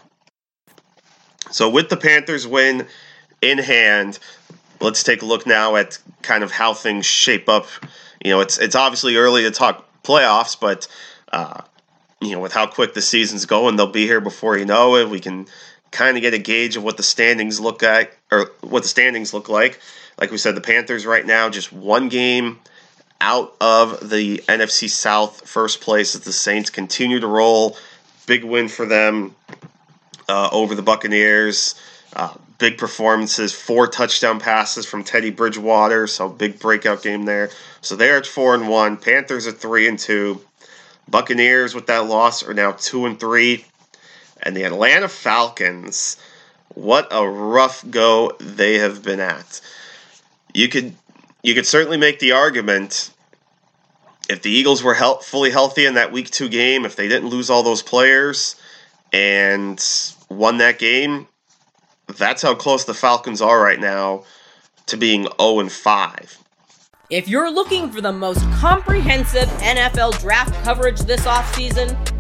So 1.50 1.70
with 1.70 1.89
the 1.89 1.98
Panthers 1.98 2.48
win 2.48 2.88
in 3.42 3.58
hand, 3.58 4.20
let's 4.80 5.04
take 5.04 5.22
a 5.22 5.25
look 5.25 5.48
now 5.48 5.75
at 5.75 5.98
kind 6.22 6.44
of 6.44 6.51
how 6.51 6.74
things 6.74 7.06
shape 7.06 7.50
up. 7.50 7.68
You 8.24 8.32
know, 8.32 8.42
it's 8.42 8.58
it's 8.58 8.75
obviously 8.75 9.16
early 9.16 9.44
to 9.44 9.51
talk 9.51 9.86
playoffs, 10.04 10.60
but 10.60 10.88
uh, 11.32 11.62
you 12.22 12.32
know, 12.32 12.39
with 12.39 12.51
how 12.51 12.68
quick 12.68 12.94
the 12.94 13.01
season's 13.01 13.46
going, 13.46 13.75
they'll 13.75 13.88
be 13.88 14.06
here 14.06 14.22
before 14.22 14.58
you 14.58 14.66
know 14.66 14.96
it. 14.98 15.10
We 15.10 15.20
can 15.20 15.48
kind 15.98 16.16
of 16.16 16.22
get 16.22 16.36
a 16.36 16.38
gauge 16.38 16.77
of 16.77 16.84
what 16.84 16.96
the 16.96 17.04
standings 17.04 17.60
look 17.60 17.82
like, 17.82 18.16
or 18.32 18.51
what 18.62 18.84
the 18.84 18.89
standings 18.89 19.34
look 19.34 19.50
like. 19.50 19.80
Like 20.20 20.30
we 20.30 20.38
said, 20.38 20.56
the 20.56 20.62
Panthers 20.62 21.06
right 21.06 21.25
now 21.25 21.50
just 21.50 21.74
one 21.74 22.08
game 22.08 22.60
out 23.20 23.56
of 23.60 24.10
the 24.10 24.38
NFC 24.48 24.89
South 24.89 25.48
first 25.50 25.82
place 25.82 26.13
as 26.13 26.22
the 26.22 26.32
Saints 26.32 26.70
continue 26.70 27.20
to 27.20 27.27
roll. 27.27 27.77
Big 28.27 28.44
win 28.44 28.68
for 28.68 28.86
them 28.86 29.36
uh, 30.30 30.50
over 30.51 30.75
the 30.75 30.84
Buccaneers. 30.84 31.75
Uh, 32.16 32.34
big 32.60 32.77
performances, 32.77 33.54
four 33.54 33.88
touchdown 33.88 34.39
passes 34.39 34.86
from 34.86 35.04
Teddy 35.04 35.32
Bridgewater, 35.32 36.06
so 36.06 36.30
big 36.30 36.60
breakout 36.60 37.01
game 37.01 37.24
there. 37.24 37.50
So 37.82 37.96
they're 37.96 38.18
at 38.18 38.27
four 38.27 38.54
and 38.54 38.70
one. 38.70 38.98
Panthers 38.98 39.48
at 39.48 39.58
three 39.58 39.88
and 39.88 39.98
two. 39.98 40.42
Buccaneers 41.10 41.74
with 41.74 41.88
that 41.88 42.06
loss 42.06 42.44
are 42.44 42.54
now 42.54 42.74
two 42.74 43.06
and 43.06 43.20
three, 43.20 43.66
and 44.48 44.56
the 44.56 44.63
Atlanta 44.63 45.10
Falcons. 45.10 46.18
What 46.74 47.10
a 47.12 47.27
rough 47.27 47.84
go 47.89 48.32
they 48.39 48.75
have 48.75 49.04
been 49.04 49.20
at. 49.20 49.62
You 50.54 50.70
could 50.70 50.96
you 51.44 51.54
could 51.54 51.68
certainly 51.68 51.98
make 51.98 52.20
the 52.20 52.32
argument 52.32 53.12
if 54.30 54.42
the 54.42 54.50
Eagles 54.50 54.84
were 54.84 54.94
health, 54.94 55.25
fully 55.25 55.51
healthy 55.51 55.86
in 55.86 55.94
that 55.96 56.12
week 56.12 56.30
two 56.30 56.50
game, 56.50 56.86
if 56.86 56.96
they 56.96 57.08
didn't 57.08 57.30
lose 57.30 57.50
all 57.50 57.63
those 57.63 57.82
players 57.82 58.56
and 59.13 59.84
won 60.30 60.58
that 60.58 60.80
game, 60.80 61.27
that's 62.18 62.42
how 62.42 62.56
close 62.56 62.86
the 62.86 62.94
Falcons 62.94 63.42
are 63.42 63.62
right 63.62 63.80
now 63.80 64.24
to 64.88 64.98
being 64.98 65.27
0 65.39 65.60
and 65.60 65.72
5. 65.72 66.38
If 67.10 67.30
you're 67.30 67.50
looking 67.50 67.89
for 67.89 68.01
the 68.01 68.12
most 68.12 68.42
comprehensive 68.51 69.48
NFL 69.60 70.20
draft 70.20 70.54
coverage 70.66 71.00
this 71.01 71.25
offseason, 71.25 71.96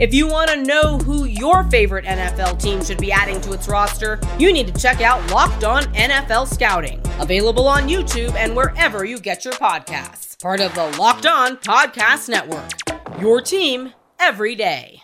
If 0.00 0.12
you 0.12 0.26
want 0.26 0.50
to 0.50 0.60
know 0.60 0.98
who 0.98 1.24
your 1.24 1.62
favorite 1.70 2.04
NFL 2.04 2.60
team 2.60 2.82
should 2.82 2.98
be 2.98 3.12
adding 3.12 3.40
to 3.42 3.52
its 3.52 3.68
roster, 3.68 4.18
you 4.40 4.52
need 4.52 4.66
to 4.66 4.80
check 4.80 5.00
out 5.00 5.30
Locked 5.30 5.62
On 5.62 5.84
NFL 5.94 6.52
Scouting, 6.52 7.00
available 7.20 7.68
on 7.68 7.86
YouTube 7.86 8.34
and 8.34 8.56
wherever 8.56 9.04
you 9.04 9.20
get 9.20 9.44
your 9.44 9.54
podcasts. 9.54 10.42
Part 10.42 10.58
of 10.58 10.74
the 10.74 10.86
Locked 10.98 11.26
On 11.26 11.56
Podcast 11.58 12.28
Network. 12.28 12.72
Your 13.20 13.40
team 13.40 13.94
every 14.18 14.56
day. 14.56 15.00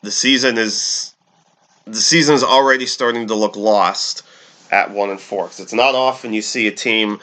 The 0.00 0.10
season 0.10 0.56
is 0.56 1.14
the 1.84 1.96
season 1.96 2.34
is 2.34 2.42
already 2.42 2.86
starting 2.86 3.26
to 3.26 3.34
look 3.34 3.54
lost 3.54 4.22
at 4.70 4.90
one 4.90 5.10
and 5.10 5.20
four. 5.20 5.44
Cause 5.44 5.60
it's 5.60 5.74
not 5.74 5.94
often 5.94 6.32
you 6.32 6.40
see 6.40 6.68
a 6.68 6.72
team 6.72 7.20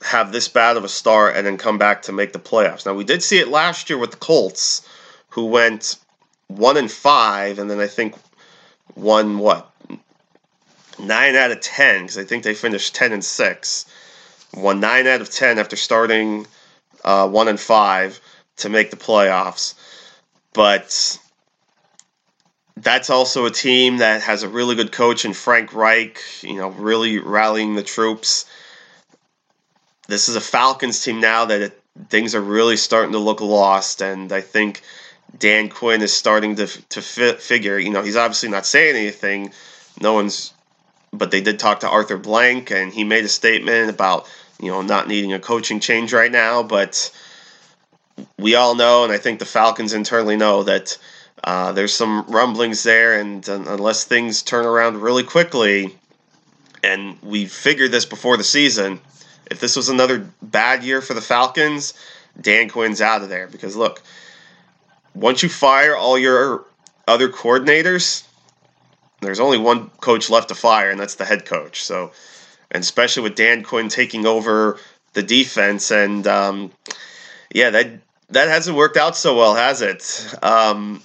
have 0.00 0.30
this 0.30 0.46
bad 0.46 0.76
of 0.76 0.84
a 0.84 0.88
start 0.88 1.34
and 1.34 1.44
then 1.44 1.56
come 1.56 1.76
back 1.76 2.02
to 2.02 2.12
make 2.12 2.32
the 2.32 2.38
playoffs. 2.38 2.86
Now 2.86 2.94
we 2.94 3.02
did 3.02 3.20
see 3.20 3.38
it 3.38 3.48
last 3.48 3.90
year 3.90 3.98
with 3.98 4.12
the 4.12 4.16
Colts 4.16 4.86
who 5.32 5.46
went 5.46 5.96
one 6.48 6.76
and 6.76 6.90
five, 6.90 7.58
and 7.58 7.70
then 7.70 7.80
I 7.80 7.86
think 7.86 8.14
won 8.94 9.38
what 9.38 9.70
nine 10.98 11.34
out 11.36 11.50
of 11.50 11.60
ten 11.60 12.02
because 12.02 12.18
I 12.18 12.24
think 12.24 12.44
they 12.44 12.54
finished 12.54 12.94
ten 12.94 13.12
and 13.12 13.24
six. 13.24 13.86
Won 14.54 14.80
nine 14.80 15.06
out 15.06 15.22
of 15.22 15.30
ten 15.30 15.58
after 15.58 15.76
starting 15.76 16.46
uh, 17.02 17.28
one 17.28 17.48
and 17.48 17.58
five 17.58 18.20
to 18.58 18.68
make 18.68 18.90
the 18.90 18.96
playoffs, 18.96 19.74
but 20.52 21.18
that's 22.76 23.08
also 23.08 23.46
a 23.46 23.50
team 23.50 23.98
that 23.98 24.22
has 24.22 24.42
a 24.42 24.48
really 24.48 24.74
good 24.74 24.92
coach 24.92 25.24
in 25.24 25.32
Frank 25.32 25.72
Reich. 25.72 26.20
You 26.42 26.56
know, 26.56 26.68
really 26.68 27.18
rallying 27.18 27.74
the 27.74 27.82
troops. 27.82 28.44
This 30.08 30.28
is 30.28 30.36
a 30.36 30.42
Falcons 30.42 31.02
team 31.02 31.20
now 31.20 31.46
that 31.46 31.62
it, 31.62 31.82
things 32.10 32.34
are 32.34 32.40
really 32.40 32.76
starting 32.76 33.12
to 33.12 33.18
look 33.18 33.40
lost, 33.40 34.02
and 34.02 34.30
I 34.30 34.42
think 34.42 34.82
Dan 35.38 35.68
Quinn 35.68 36.02
is 36.02 36.12
starting 36.12 36.56
to 36.56 36.66
to 36.66 37.02
fi- 37.02 37.36
figure. 37.36 37.78
You 37.78 37.90
know, 37.90 38.02
he's 38.02 38.16
obviously 38.16 38.48
not 38.48 38.66
saying 38.66 38.96
anything. 38.96 39.52
No 40.00 40.14
one's, 40.14 40.52
but 41.12 41.30
they 41.30 41.40
did 41.40 41.58
talk 41.58 41.80
to 41.80 41.88
Arthur 41.88 42.18
Blank, 42.18 42.70
and 42.70 42.92
he 42.92 43.04
made 43.04 43.24
a 43.24 43.28
statement 43.28 43.90
about 43.90 44.28
you 44.60 44.70
know 44.70 44.82
not 44.82 45.08
needing 45.08 45.32
a 45.32 45.38
coaching 45.38 45.80
change 45.80 46.12
right 46.12 46.30
now. 46.30 46.62
But 46.62 47.10
we 48.38 48.54
all 48.54 48.74
know, 48.74 49.04
and 49.04 49.12
I 49.12 49.18
think 49.18 49.38
the 49.38 49.44
Falcons 49.44 49.92
internally 49.92 50.36
know 50.36 50.62
that 50.64 50.98
uh, 51.44 51.72
there's 51.72 51.94
some 51.94 52.24
rumblings 52.28 52.82
there, 52.82 53.18
and 53.18 53.46
uh, 53.48 53.64
unless 53.66 54.04
things 54.04 54.42
turn 54.42 54.66
around 54.66 55.00
really 55.00 55.24
quickly, 55.24 55.96
and 56.82 57.16
we 57.22 57.46
figured 57.46 57.90
this 57.90 58.04
before 58.04 58.36
the 58.36 58.44
season, 58.44 59.00
if 59.50 59.60
this 59.60 59.76
was 59.76 59.88
another 59.88 60.26
bad 60.40 60.84
year 60.84 61.00
for 61.00 61.14
the 61.14 61.20
Falcons, 61.20 61.94
Dan 62.40 62.68
Quinn's 62.68 63.00
out 63.00 63.22
of 63.22 63.28
there 63.28 63.48
because 63.48 63.76
look 63.76 64.02
once 65.14 65.42
you 65.42 65.48
fire 65.48 65.96
all 65.96 66.18
your 66.18 66.64
other 67.06 67.28
coordinators, 67.28 68.24
there's 69.20 69.40
only 69.40 69.58
one 69.58 69.90
coach 70.00 70.30
left 70.30 70.48
to 70.48 70.54
fire, 70.54 70.90
and 70.90 70.98
that's 70.98 71.16
the 71.16 71.24
head 71.24 71.44
coach. 71.44 71.82
So, 71.82 72.12
and 72.70 72.82
especially 72.82 73.22
with 73.22 73.34
Dan 73.34 73.62
Quinn 73.62 73.88
taking 73.88 74.26
over 74.26 74.78
the 75.12 75.22
defense, 75.22 75.90
and 75.90 76.26
um, 76.26 76.72
yeah, 77.54 77.70
that 77.70 77.90
that 78.30 78.48
hasn't 78.48 78.76
worked 78.76 78.96
out 78.96 79.16
so 79.16 79.36
well, 79.36 79.54
has 79.54 79.82
it? 79.82 80.34
Um, 80.42 81.02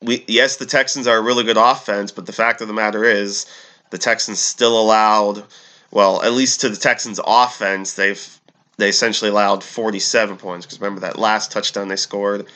we 0.00 0.24
yes, 0.26 0.56
the 0.56 0.66
Texans 0.66 1.06
are 1.06 1.18
a 1.18 1.22
really 1.22 1.44
good 1.44 1.56
offense, 1.56 2.12
but 2.12 2.26
the 2.26 2.32
fact 2.32 2.60
of 2.60 2.68
the 2.68 2.74
matter 2.74 3.04
is, 3.04 3.46
the 3.90 3.98
Texans 3.98 4.38
still 4.38 4.80
allowed, 4.80 5.44
well, 5.90 6.22
at 6.22 6.32
least 6.32 6.60
to 6.60 6.68
the 6.68 6.76
Texans' 6.76 7.20
offense, 7.24 7.94
they've 7.94 8.40
they 8.76 8.88
essentially 8.88 9.30
allowed 9.30 9.62
47 9.62 10.36
points 10.36 10.66
because 10.66 10.80
remember 10.80 11.02
that 11.02 11.18
last 11.18 11.52
touchdown 11.52 11.88
they 11.88 11.96
scored 11.96 12.46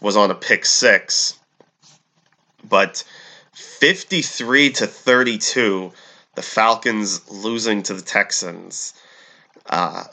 was 0.00 0.16
on 0.16 0.30
a 0.30 0.34
pick 0.34 0.64
six. 0.64 1.38
But 2.68 3.04
53 3.52 4.70
to 4.72 4.86
32, 4.86 5.92
the 6.34 6.42
Falcons 6.42 7.30
losing 7.30 7.82
to 7.84 7.94
the 7.94 8.02
Texans. 8.02 8.94
Uh, 9.68 10.04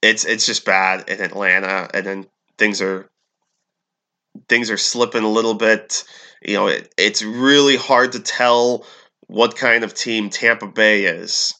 it's 0.00 0.24
it's 0.24 0.46
just 0.46 0.64
bad 0.64 1.08
in 1.08 1.20
Atlanta, 1.20 1.88
and 1.94 2.06
then 2.06 2.26
things 2.58 2.82
are 2.82 3.08
things 4.48 4.70
are 4.70 4.76
slipping 4.76 5.24
a 5.24 5.28
little 5.28 5.54
bit. 5.54 6.04
You 6.42 6.54
know, 6.54 6.66
it, 6.68 6.92
it's 6.98 7.22
really 7.22 7.76
hard 7.76 8.12
to 8.12 8.20
tell 8.20 8.84
what 9.26 9.56
kind 9.56 9.84
of 9.84 9.94
team 9.94 10.30
Tampa 10.30 10.66
Bay 10.66 11.04
is. 11.04 11.54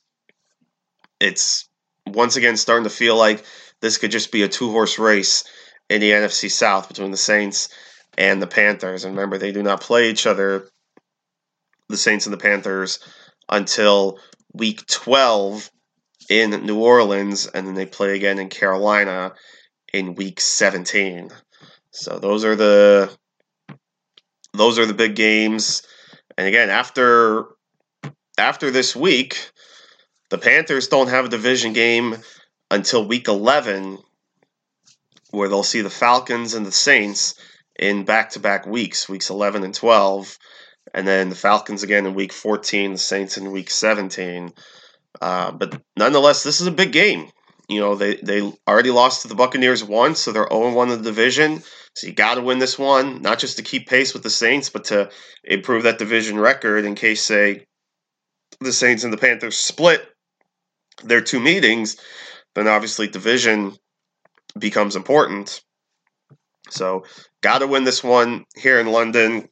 It's 1.20 1.68
once 2.06 2.36
again 2.36 2.56
starting 2.56 2.84
to 2.84 2.90
feel 2.90 3.16
like 3.16 3.44
this 3.80 3.98
could 3.98 4.10
just 4.10 4.32
be 4.32 4.42
a 4.42 4.48
two 4.48 4.70
horse 4.70 4.98
race 4.98 5.44
in 5.88 6.00
the 6.00 6.10
NFC 6.10 6.50
South 6.50 6.88
between 6.88 7.10
the 7.10 7.16
Saints 7.16 7.68
and 8.16 8.40
the 8.40 8.46
Panthers. 8.46 9.04
And 9.04 9.14
remember, 9.14 9.38
they 9.38 9.52
do 9.52 9.62
not 9.62 9.80
play 9.80 10.10
each 10.10 10.26
other, 10.26 10.68
the 11.88 11.96
Saints 11.96 12.26
and 12.26 12.32
the 12.32 12.38
Panthers, 12.38 12.98
until 13.48 14.18
week 14.52 14.86
12 14.86 15.70
in 16.28 16.50
New 16.64 16.80
Orleans, 16.80 17.46
and 17.46 17.66
then 17.66 17.74
they 17.74 17.86
play 17.86 18.14
again 18.14 18.38
in 18.38 18.48
Carolina 18.48 19.32
in 19.92 20.14
week 20.14 20.40
17. 20.40 21.30
So 21.90 22.18
those 22.18 22.44
are 22.44 22.56
the 22.56 23.14
those 24.54 24.78
are 24.78 24.86
the 24.86 24.94
big 24.94 25.14
games. 25.14 25.82
And 26.36 26.46
again, 26.46 26.70
after 26.70 27.46
after 28.38 28.70
this 28.70 28.96
week, 28.96 29.51
the 30.32 30.38
Panthers 30.38 30.88
don't 30.88 31.10
have 31.10 31.26
a 31.26 31.28
division 31.28 31.74
game 31.74 32.16
until 32.70 33.06
week 33.06 33.28
11, 33.28 33.98
where 35.30 35.50
they'll 35.50 35.62
see 35.62 35.82
the 35.82 35.90
Falcons 35.90 36.54
and 36.54 36.64
the 36.64 36.72
Saints 36.72 37.34
in 37.78 38.06
back 38.06 38.30
to 38.30 38.40
back 38.40 38.66
weeks, 38.66 39.10
weeks 39.10 39.28
11 39.28 39.62
and 39.62 39.74
12. 39.74 40.38
And 40.94 41.06
then 41.06 41.28
the 41.28 41.34
Falcons 41.34 41.82
again 41.82 42.06
in 42.06 42.14
week 42.14 42.32
14, 42.32 42.92
the 42.92 42.98
Saints 42.98 43.36
in 43.36 43.52
week 43.52 43.68
17. 43.68 44.54
Uh, 45.20 45.52
but 45.52 45.82
nonetheless, 45.98 46.42
this 46.42 46.62
is 46.62 46.66
a 46.66 46.72
big 46.72 46.92
game. 46.92 47.28
You 47.68 47.80
know, 47.80 47.94
they, 47.94 48.16
they 48.16 48.40
already 48.66 48.90
lost 48.90 49.22
to 49.22 49.28
the 49.28 49.34
Buccaneers 49.34 49.84
once, 49.84 50.20
so 50.20 50.32
they're 50.32 50.48
0 50.50 50.72
1 50.72 50.92
in 50.92 50.96
the 50.96 51.04
division. 51.04 51.62
So 51.94 52.06
you 52.06 52.14
got 52.14 52.36
to 52.36 52.40
win 52.40 52.58
this 52.58 52.78
one, 52.78 53.20
not 53.20 53.38
just 53.38 53.58
to 53.58 53.62
keep 53.62 53.86
pace 53.86 54.14
with 54.14 54.22
the 54.22 54.30
Saints, 54.30 54.70
but 54.70 54.84
to 54.84 55.10
improve 55.44 55.82
that 55.82 55.98
division 55.98 56.40
record 56.40 56.86
in 56.86 56.94
case, 56.94 57.22
say, 57.22 57.66
the 58.60 58.72
Saints 58.72 59.04
and 59.04 59.12
the 59.12 59.18
Panthers 59.18 59.58
split 59.58 60.08
their 61.04 61.20
two 61.20 61.40
meetings, 61.40 61.96
then 62.54 62.68
obviously 62.68 63.08
division 63.08 63.76
becomes 64.58 64.96
important. 64.96 65.62
So, 66.70 67.04
got 67.42 67.58
to 67.58 67.66
win 67.66 67.84
this 67.84 68.02
one 68.02 68.44
here 68.56 68.80
in 68.80 68.86
London. 68.86 69.48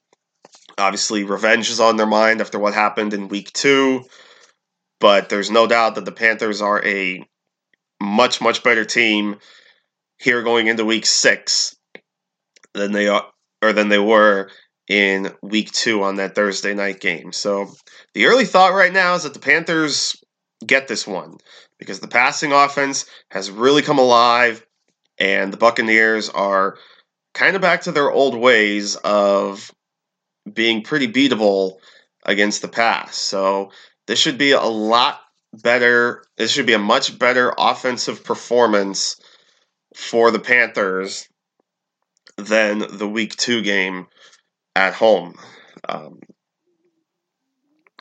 Obviously, 0.79 1.25
revenge 1.25 1.71
is 1.71 1.81
on 1.81 1.97
their 1.97 2.07
mind 2.07 2.41
after 2.41 2.59
what 2.59 2.73
happened 2.73 3.13
in 3.13 3.29
week 3.29 3.53
two, 3.53 4.05
but 5.01 5.29
there's 5.29 5.51
no 5.51 5.67
doubt 5.67 5.97
that 5.97 6.05
the 6.05 6.13
Panthers 6.13 6.63
are 6.63 6.85
a 6.85 7.23
much, 8.01 8.41
much 8.41 8.63
better 8.63 8.85
team 8.85 9.39
here 10.19 10.43
going 10.43 10.69
into 10.69 10.85
week 10.85 11.05
six 11.07 11.77
than 12.75 12.93
they 12.93 13.09
are 13.09 13.27
or 13.63 13.73
than 13.73 13.89
they 13.89 13.99
were 13.99 14.51
in 14.89 15.33
week 15.43 15.71
two 15.71 16.03
on 16.03 16.17
that 16.17 16.35
Thursday 16.35 16.75
night 16.75 17.01
game. 17.01 17.33
So 17.33 17.71
the 18.15 18.27
early 18.27 18.45
thought 18.45 18.75
right 18.75 18.93
now 18.93 19.15
is 19.15 19.23
that 19.23 19.35
the 19.35 19.41
Panthers 19.41 20.17
get 20.65 20.89
this 20.89 21.07
one 21.07 21.39
because 21.79 22.01
the 22.01 22.09
passing 22.09 22.53
offense 22.53 23.07
has 23.31 23.51
really 23.51 23.83
come 23.83 23.99
alive 23.99 24.65
and 25.19 25.53
the 25.53 25.57
Buccaneers 25.57 26.29
are 26.29 26.77
kind 27.35 27.57
of 27.57 27.63
back 27.63 27.83
to 27.83 27.93
their 27.93 28.11
old 28.11 28.37
ways 28.37 28.97
of 28.97 29.71
being 30.51 30.83
pretty 30.83 31.09
beatable 31.09 31.77
against 32.25 32.63
the 32.63 32.69
pass. 32.69 33.17
So 33.17 33.73
this 34.07 34.19
should 34.19 34.39
be 34.39 34.53
a 34.53 34.61
lot 34.61 35.21
better. 35.53 36.25
This 36.37 36.51
should 36.51 36.67
be 36.67 36.73
a 36.75 36.79
much 36.79 37.19
better 37.19 37.53
offensive 37.57 38.25
performance 38.25 39.21
for 39.95 40.31
the 40.31 40.39
Panthers 40.39 41.29
than 42.37 42.79
the 42.99 43.09
week 43.09 43.37
two 43.37 43.63
game 43.63 44.07
at 44.75 44.95
home. 44.95 45.35
Um, 45.89 46.21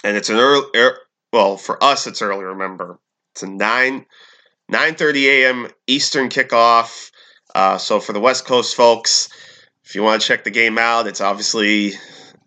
and 0.03 0.15
it's 0.15 0.29
an 0.29 0.37
early, 0.37 0.67
well, 1.31 1.57
for 1.57 1.81
us, 1.83 2.07
it's 2.07 2.21
early. 2.21 2.43
Remember, 2.43 2.99
it's 3.33 3.43
a 3.43 3.47
nine 3.47 4.05
nine 4.67 4.95
thirty 4.95 5.29
a.m. 5.29 5.67
Eastern 5.87 6.29
kickoff. 6.29 7.11
Uh, 7.53 7.77
so 7.77 7.99
for 7.99 8.13
the 8.13 8.19
West 8.19 8.45
Coast 8.45 8.75
folks, 8.75 9.29
if 9.83 9.95
you 9.95 10.03
want 10.03 10.21
to 10.21 10.27
check 10.27 10.43
the 10.43 10.51
game 10.51 10.77
out, 10.77 11.07
it's 11.07 11.21
obviously 11.21 11.93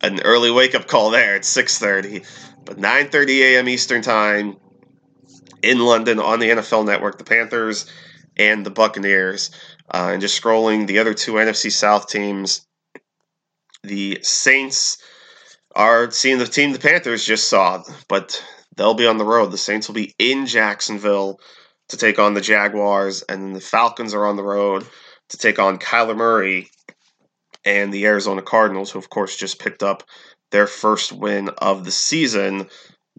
an 0.01 0.21
early 0.23 0.51
wake 0.51 0.75
up 0.75 0.87
call 0.87 1.11
there. 1.11 1.37
It's 1.37 1.49
six 1.49 1.79
thirty, 1.79 2.23
but 2.65 2.79
nine 2.79 3.09
thirty 3.09 3.43
a.m. 3.43 3.69
Eastern 3.69 4.03
time 4.03 4.57
in 5.63 5.79
London 5.81 6.19
on 6.19 6.41
the 6.41 6.51
NFL 6.51 6.87
Network. 6.87 7.19
The 7.19 7.25
Panthers 7.25 7.91
and 8.37 8.65
the 8.65 8.71
Buccaneers. 8.71 9.51
Uh, 9.93 10.11
and 10.13 10.23
just 10.23 10.41
scrolling 10.41 10.87
the 10.87 10.99
other 11.01 11.13
two 11.13 11.33
NFC 11.33 11.71
South 11.71 12.09
teams, 12.09 12.67
the 13.83 14.19
Saints 14.23 14.99
are 15.75 16.11
seeing 16.11 16.39
the 16.39 16.47
team 16.47 16.73
the 16.73 16.79
Panthers 16.79 17.25
just 17.25 17.49
saw, 17.49 17.83
but 18.09 18.43
they'll 18.77 18.95
be 18.95 19.07
on 19.07 19.19
the 19.19 19.25
road. 19.25 19.51
The 19.51 19.59
Saints 19.59 19.89
will 19.89 19.95
be 19.95 20.15
in 20.19 20.47
Jacksonville 20.47 21.41
to 21.89 21.97
take 21.97 22.19
on 22.19 22.35
the 22.35 22.41
Jaguars, 22.41 23.23
and 23.23 23.43
then 23.43 23.53
the 23.53 23.61
Falcons 23.61 24.15
are 24.15 24.27
on 24.27 24.37
the 24.37 24.43
road 24.43 24.87
to 25.31 25.37
take 25.37 25.59
on 25.59 25.79
Kyler 25.79 26.17
Murray 26.17 26.71
and 27.65 27.93
the 27.93 28.07
Arizona 28.07 28.43
Cardinals, 28.43 28.91
who 28.91 28.99
of 28.99 29.11
course 29.11 29.37
just 29.37 29.59
picked 29.59 29.83
up 29.83 30.03
their 30.51 30.67
first 30.67 31.13
win 31.13 31.49
of 31.59 31.85
the 31.85 31.91
season, 31.91 32.69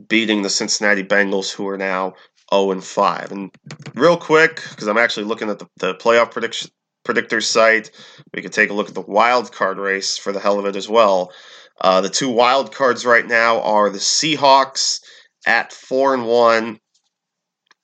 beating 0.07 0.41
the 0.41 0.49
Cincinnati 0.49 1.03
Bengals, 1.03 1.51
who 1.51 1.67
are 1.67 1.77
now 1.77 2.13
0 2.53 2.71
and 2.71 2.83
5. 2.83 3.31
And 3.31 3.51
real 3.95 4.17
quick, 4.17 4.61
because 4.69 4.87
I'm 4.87 4.97
actually 4.97 5.25
looking 5.25 5.49
at 5.49 5.59
the, 5.59 5.67
the 5.77 5.95
playoff 5.95 6.31
prediction 6.31 6.69
predictor 7.03 7.41
site, 7.41 7.91
we 8.33 8.41
could 8.41 8.53
take 8.53 8.69
a 8.69 8.73
look 8.73 8.87
at 8.87 8.95
the 8.95 9.01
wild 9.01 9.51
card 9.51 9.77
race 9.77 10.17
for 10.17 10.31
the 10.31 10.39
hell 10.39 10.59
of 10.59 10.65
it 10.65 10.75
as 10.75 10.87
well. 10.87 11.33
Uh, 11.81 12.01
the 12.01 12.09
two 12.09 12.29
wild 12.29 12.73
cards 12.73 13.05
right 13.05 13.27
now 13.27 13.61
are 13.61 13.89
the 13.89 13.99
Seahawks 13.99 15.01
at 15.45 15.73
four 15.73 16.13
and 16.13 16.25
one, 16.25 16.79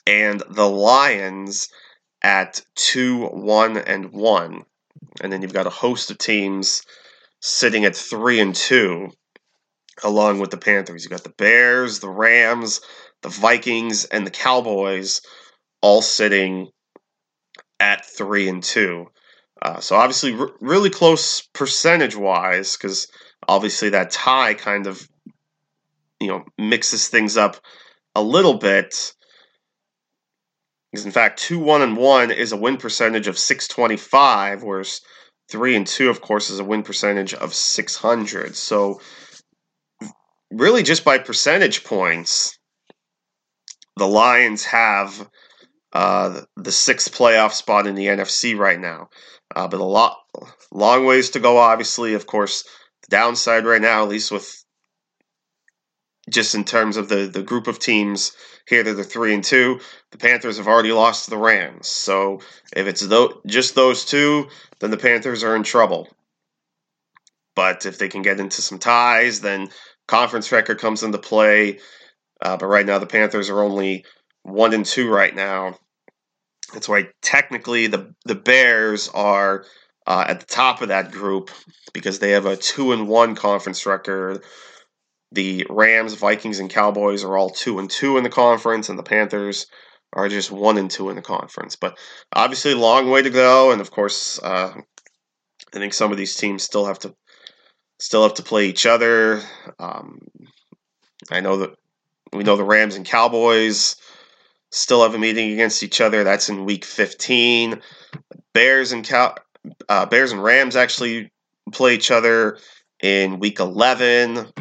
and 0.05 0.41
the 0.49 0.69
Lions 0.69 1.69
at 2.23 2.61
two 2.75 3.25
one 3.27 3.77
and 3.77 4.11
one, 4.11 4.63
and 5.21 5.31
then 5.31 5.41
you've 5.41 5.53
got 5.53 5.67
a 5.67 5.71
host 5.71 6.11
of 6.11 6.17
teams 6.17 6.83
sitting 7.41 7.85
at 7.85 7.95
three 7.95 8.39
and 8.39 8.55
two, 8.55 9.09
along 10.03 10.39
with 10.39 10.51
the 10.51 10.57
Panthers. 10.57 11.03
You've 11.03 11.11
got 11.11 11.23
the 11.23 11.29
Bears, 11.29 11.99
the 11.99 12.09
Rams, 12.09 12.81
the 13.21 13.29
Vikings, 13.29 14.05
and 14.05 14.25
the 14.25 14.31
Cowboys, 14.31 15.21
all 15.81 16.01
sitting 16.01 16.69
at 17.79 18.05
three 18.05 18.49
and 18.49 18.61
two. 18.61 19.07
Uh, 19.61 19.79
so 19.79 19.95
obviously, 19.95 20.33
r- 20.33 20.51
really 20.61 20.89
close 20.89 21.41
percentage 21.53 22.15
wise, 22.15 22.75
because 22.75 23.07
obviously 23.47 23.89
that 23.89 24.11
tie 24.11 24.53
kind 24.53 24.87
of 24.87 25.07
you 26.19 26.27
know 26.27 26.43
mixes 26.57 27.07
things 27.07 27.37
up 27.37 27.57
a 28.15 28.21
little 28.21 28.55
bit. 28.55 29.13
Because 30.91 31.05
in 31.05 31.11
fact, 31.11 31.39
two 31.39 31.59
one 31.59 31.81
and 31.81 31.95
one 31.95 32.31
is 32.31 32.51
a 32.51 32.57
win 32.57 32.77
percentage 32.77 33.27
of 33.27 33.37
six 33.37 33.67
twenty 33.67 33.97
five, 33.97 34.63
whereas 34.63 35.01
three 35.49 35.75
and 35.75 35.85
two, 35.85 36.09
of 36.09 36.21
course, 36.21 36.49
is 36.49 36.59
a 36.59 36.63
win 36.63 36.83
percentage 36.83 37.33
of 37.33 37.53
six 37.53 37.95
hundred. 37.95 38.55
So 38.55 38.99
really, 40.51 40.83
just 40.83 41.05
by 41.05 41.19
percentage 41.19 41.83
points, 41.83 42.57
the 43.97 44.07
Lions 44.07 44.65
have 44.65 45.29
uh, 45.93 46.41
the 46.55 46.71
sixth 46.71 47.13
playoff 47.15 47.53
spot 47.53 47.87
in 47.87 47.95
the 47.95 48.07
NFC 48.07 48.57
right 48.57 48.79
now. 48.79 49.09
Uh, 49.55 49.67
but 49.67 49.79
a 49.79 49.83
lot, 49.83 50.17
long 50.71 51.05
ways 51.05 51.31
to 51.31 51.39
go. 51.39 51.57
Obviously, 51.57 52.13
of 52.13 52.25
course, 52.25 52.63
the 53.03 53.15
downside 53.15 53.65
right 53.65 53.81
now, 53.81 54.03
at 54.03 54.09
least 54.09 54.31
with 54.31 54.58
just 56.29 56.55
in 56.55 56.63
terms 56.63 56.97
of 56.97 57.09
the 57.09 57.27
the 57.27 57.43
group 57.43 57.67
of 57.67 57.79
teams 57.79 58.31
here 58.67 58.83
that 58.83 58.99
are 58.99 59.03
three 59.03 59.33
and 59.33 59.43
two, 59.43 59.79
the 60.11 60.17
Panthers 60.17 60.57
have 60.57 60.67
already 60.67 60.91
lost 60.91 61.25
to 61.25 61.31
the 61.31 61.37
Rams. 61.37 61.87
So 61.87 62.41
if 62.75 62.87
it's 62.87 63.05
th- 63.05 63.31
just 63.47 63.75
those 63.75 64.05
two, 64.05 64.47
then 64.79 64.91
the 64.91 64.97
Panthers 64.97 65.43
are 65.43 65.55
in 65.55 65.63
trouble. 65.63 66.07
But 67.55 67.85
if 67.85 67.97
they 67.97 68.07
can 68.07 68.21
get 68.21 68.39
into 68.39 68.61
some 68.61 68.79
ties, 68.79 69.41
then 69.41 69.69
conference 70.07 70.51
record 70.51 70.79
comes 70.79 71.03
into 71.03 71.17
play. 71.17 71.79
Uh, 72.41 72.57
but 72.57 72.67
right 72.67 72.85
now, 72.85 72.99
the 72.99 73.05
Panthers 73.05 73.49
are 73.49 73.61
only 73.61 74.05
one 74.43 74.73
and 74.73 74.85
two 74.85 75.09
right 75.09 75.35
now. 75.35 75.77
That's 76.73 76.87
why 76.87 77.09
technically 77.21 77.87
the 77.87 78.13
the 78.25 78.35
Bears 78.35 79.09
are 79.09 79.65
uh, 80.05 80.25
at 80.27 80.39
the 80.39 80.45
top 80.45 80.81
of 80.81 80.89
that 80.89 81.11
group 81.11 81.51
because 81.93 82.19
they 82.19 82.31
have 82.31 82.45
a 82.45 82.55
two 82.55 82.91
and 82.93 83.07
one 83.07 83.35
conference 83.35 83.85
record. 83.85 84.43
The 85.31 85.65
Rams, 85.69 86.15
Vikings, 86.15 86.59
and 86.59 86.69
Cowboys 86.69 87.23
are 87.23 87.37
all 87.37 87.49
two 87.49 87.79
and 87.79 87.89
two 87.89 88.17
in 88.17 88.23
the 88.23 88.29
conference, 88.29 88.89
and 88.89 88.97
the 88.97 89.03
Panthers 89.03 89.67
are 90.13 90.27
just 90.27 90.51
one 90.51 90.77
and 90.77 90.89
two 90.89 91.09
in 91.09 91.15
the 91.15 91.21
conference. 91.21 91.75
But 91.75 91.97
obviously, 92.33 92.73
long 92.73 93.09
way 93.09 93.21
to 93.21 93.29
go, 93.29 93.71
and 93.71 93.79
of 93.79 93.91
course, 93.91 94.39
uh, 94.41 94.73
I 94.75 95.77
think 95.77 95.93
some 95.93 96.11
of 96.11 96.17
these 96.17 96.35
teams 96.35 96.63
still 96.63 96.85
have 96.85 96.99
to 96.99 97.13
still 97.99 98.23
have 98.23 98.35
to 98.35 98.43
play 98.43 98.67
each 98.67 98.85
other. 98.85 99.41
Um, 99.77 100.19
I 101.29 101.41
know 101.41 101.57
that 101.57 101.75
we 102.33 102.43
know 102.43 102.55
the 102.55 102.63
Rams 102.63 102.95
and 102.95 103.05
Cowboys 103.05 103.95
still 104.71 105.03
have 105.03 105.13
a 105.13 105.19
meeting 105.19 105.51
against 105.51 105.83
each 105.83 106.01
other. 106.01 106.23
That's 106.23 106.49
in 106.49 106.65
Week 106.65 106.85
15. 106.85 107.81
Bears 108.53 108.91
and 108.91 109.05
Cow- 109.05 109.35
uh, 109.87 110.05
Bears 110.05 110.31
and 110.31 110.43
Rams 110.43 110.75
actually 110.75 111.31
play 111.71 111.95
each 111.95 112.11
other 112.11 112.57
in 113.01 113.39
Week 113.39 113.59
11. 113.59 114.51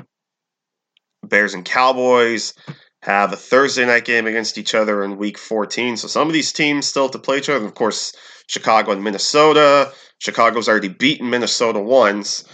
Bears 1.29 1.55
and 1.55 1.65
Cowboys 1.65 2.55
have 3.03 3.33
a 3.33 3.37
Thursday 3.37 3.87
night 3.87 4.05
game 4.05 4.27
against 4.27 4.59
each 4.59 4.75
other 4.75 5.05
in 5.05 5.19
Week 5.19 5.39
14. 5.39 5.97
So 5.97 6.09
some 6.09 6.27
of 6.27 6.33
these 6.33 6.53
teams 6.53 6.87
still 6.87 7.05
have 7.05 7.13
to 7.13 7.19
play 7.19 7.39
each 7.39 7.49
other. 7.49 7.59
And 7.59 7.67
of 7.67 7.75
course, 7.75 8.13
Chicago 8.49 8.93
and 8.93 9.05
Minnesota. 9.05 9.93
Chicago's 10.19 10.69
already 10.69 10.89
beaten 10.89 11.31
Minnesota 11.31 11.81
once. 11.81 12.45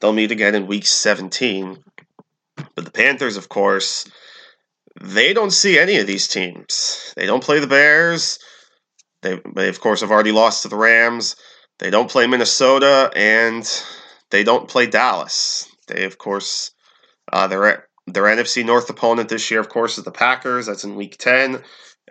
They'll 0.00 0.12
meet 0.12 0.30
again 0.30 0.54
in 0.54 0.66
Week 0.66 0.86
17. 0.86 1.82
But 2.74 2.84
the 2.84 2.90
Panthers, 2.90 3.36
of 3.36 3.48
course, 3.48 4.08
they 5.00 5.32
don't 5.32 5.50
see 5.50 5.78
any 5.78 5.96
of 5.98 6.06
these 6.06 6.28
teams. 6.28 7.12
They 7.16 7.26
don't 7.26 7.44
play 7.44 7.60
the 7.60 7.66
Bears. 7.66 8.38
They, 9.22 9.40
they 9.54 9.68
of 9.68 9.80
course, 9.80 10.00
have 10.00 10.10
already 10.10 10.32
lost 10.32 10.62
to 10.62 10.68
the 10.68 10.76
Rams. 10.76 11.36
They 11.78 11.90
don't 11.90 12.10
play 12.10 12.26
Minnesota, 12.26 13.10
and 13.14 13.64
they 14.30 14.44
don't 14.44 14.68
play 14.68 14.86
Dallas. 14.86 15.66
They, 15.88 16.04
of 16.04 16.18
course, 16.18 16.72
uh, 17.32 17.46
their 17.46 17.88
their 18.12 18.24
NFC 18.24 18.64
North 18.64 18.88
opponent 18.90 19.28
this 19.28 19.50
year, 19.50 19.60
of 19.60 19.68
course, 19.68 19.98
is 19.98 20.04
the 20.04 20.10
Packers. 20.10 20.66
That's 20.66 20.84
in 20.84 20.96
Week 20.96 21.16
10. 21.18 21.62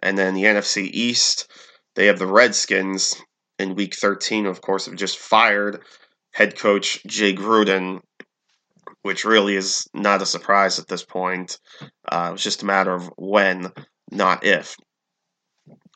And 0.02 0.18
then 0.18 0.34
the 0.34 0.44
NFC 0.44 0.90
East, 0.92 1.50
they 1.96 2.08
have 2.08 2.20
the 2.20 2.28
Redskins 2.28 3.22
in 3.58 3.76
Week 3.76 3.96
13, 3.96 4.46
of 4.46 4.62
course, 4.62 4.86
have 4.86 4.96
just 4.96 5.18
fired 5.18 5.82
head 6.32 6.58
coach 6.58 7.04
Jay 7.06 7.34
Gruden 7.34 8.02
which 9.02 9.26
really 9.26 9.56
is 9.56 9.88
not 9.94 10.22
a 10.22 10.26
surprise 10.26 10.80
at 10.80 10.88
this 10.88 11.04
point. 11.04 11.60
Uh, 12.08 12.32
it's 12.34 12.44
just 12.44 12.64
a 12.64 12.66
matter 12.66 12.94
of 12.94 13.10
when, 13.18 13.72
not 14.12 14.44
if. 14.44 14.76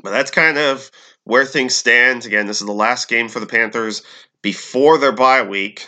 But 0.02 0.12
that's 0.12 0.32
kind 0.32 0.58
of 0.58 0.90
where 1.24 1.46
things 1.46 1.76
stand. 1.76 2.26
Again, 2.26 2.48
this 2.48 2.62
is 2.62 2.68
the 2.68 2.74
last 2.74 3.08
game 3.08 3.30
for 3.30 3.40
the 3.40 3.46
Panthers 3.46 4.04
before 4.42 4.98
their 4.98 5.12
bye 5.12 5.44
week. 5.44 5.88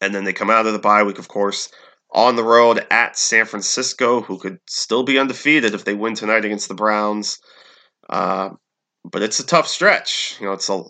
And 0.00 0.14
then 0.14 0.24
they 0.24 0.32
come 0.32 0.50
out 0.50 0.66
of 0.66 0.72
the 0.72 0.78
bye 0.78 1.02
week, 1.02 1.18
of 1.18 1.28
course, 1.28 1.70
on 2.12 2.36
the 2.36 2.44
road 2.44 2.84
at 2.90 3.16
San 3.16 3.46
Francisco, 3.46 4.20
who 4.20 4.38
could 4.38 4.58
still 4.68 5.04
be 5.04 5.18
undefeated 5.18 5.74
if 5.74 5.84
they 5.84 5.94
win 5.94 6.14
tonight 6.14 6.44
against 6.44 6.68
the 6.68 6.74
Browns. 6.74 7.38
Uh, 8.08 8.50
but 9.04 9.22
it's 9.22 9.40
a 9.40 9.46
tough 9.46 9.68
stretch. 9.68 10.36
You 10.40 10.46
know, 10.46 10.52
it's 10.52 10.68
a, 10.68 10.82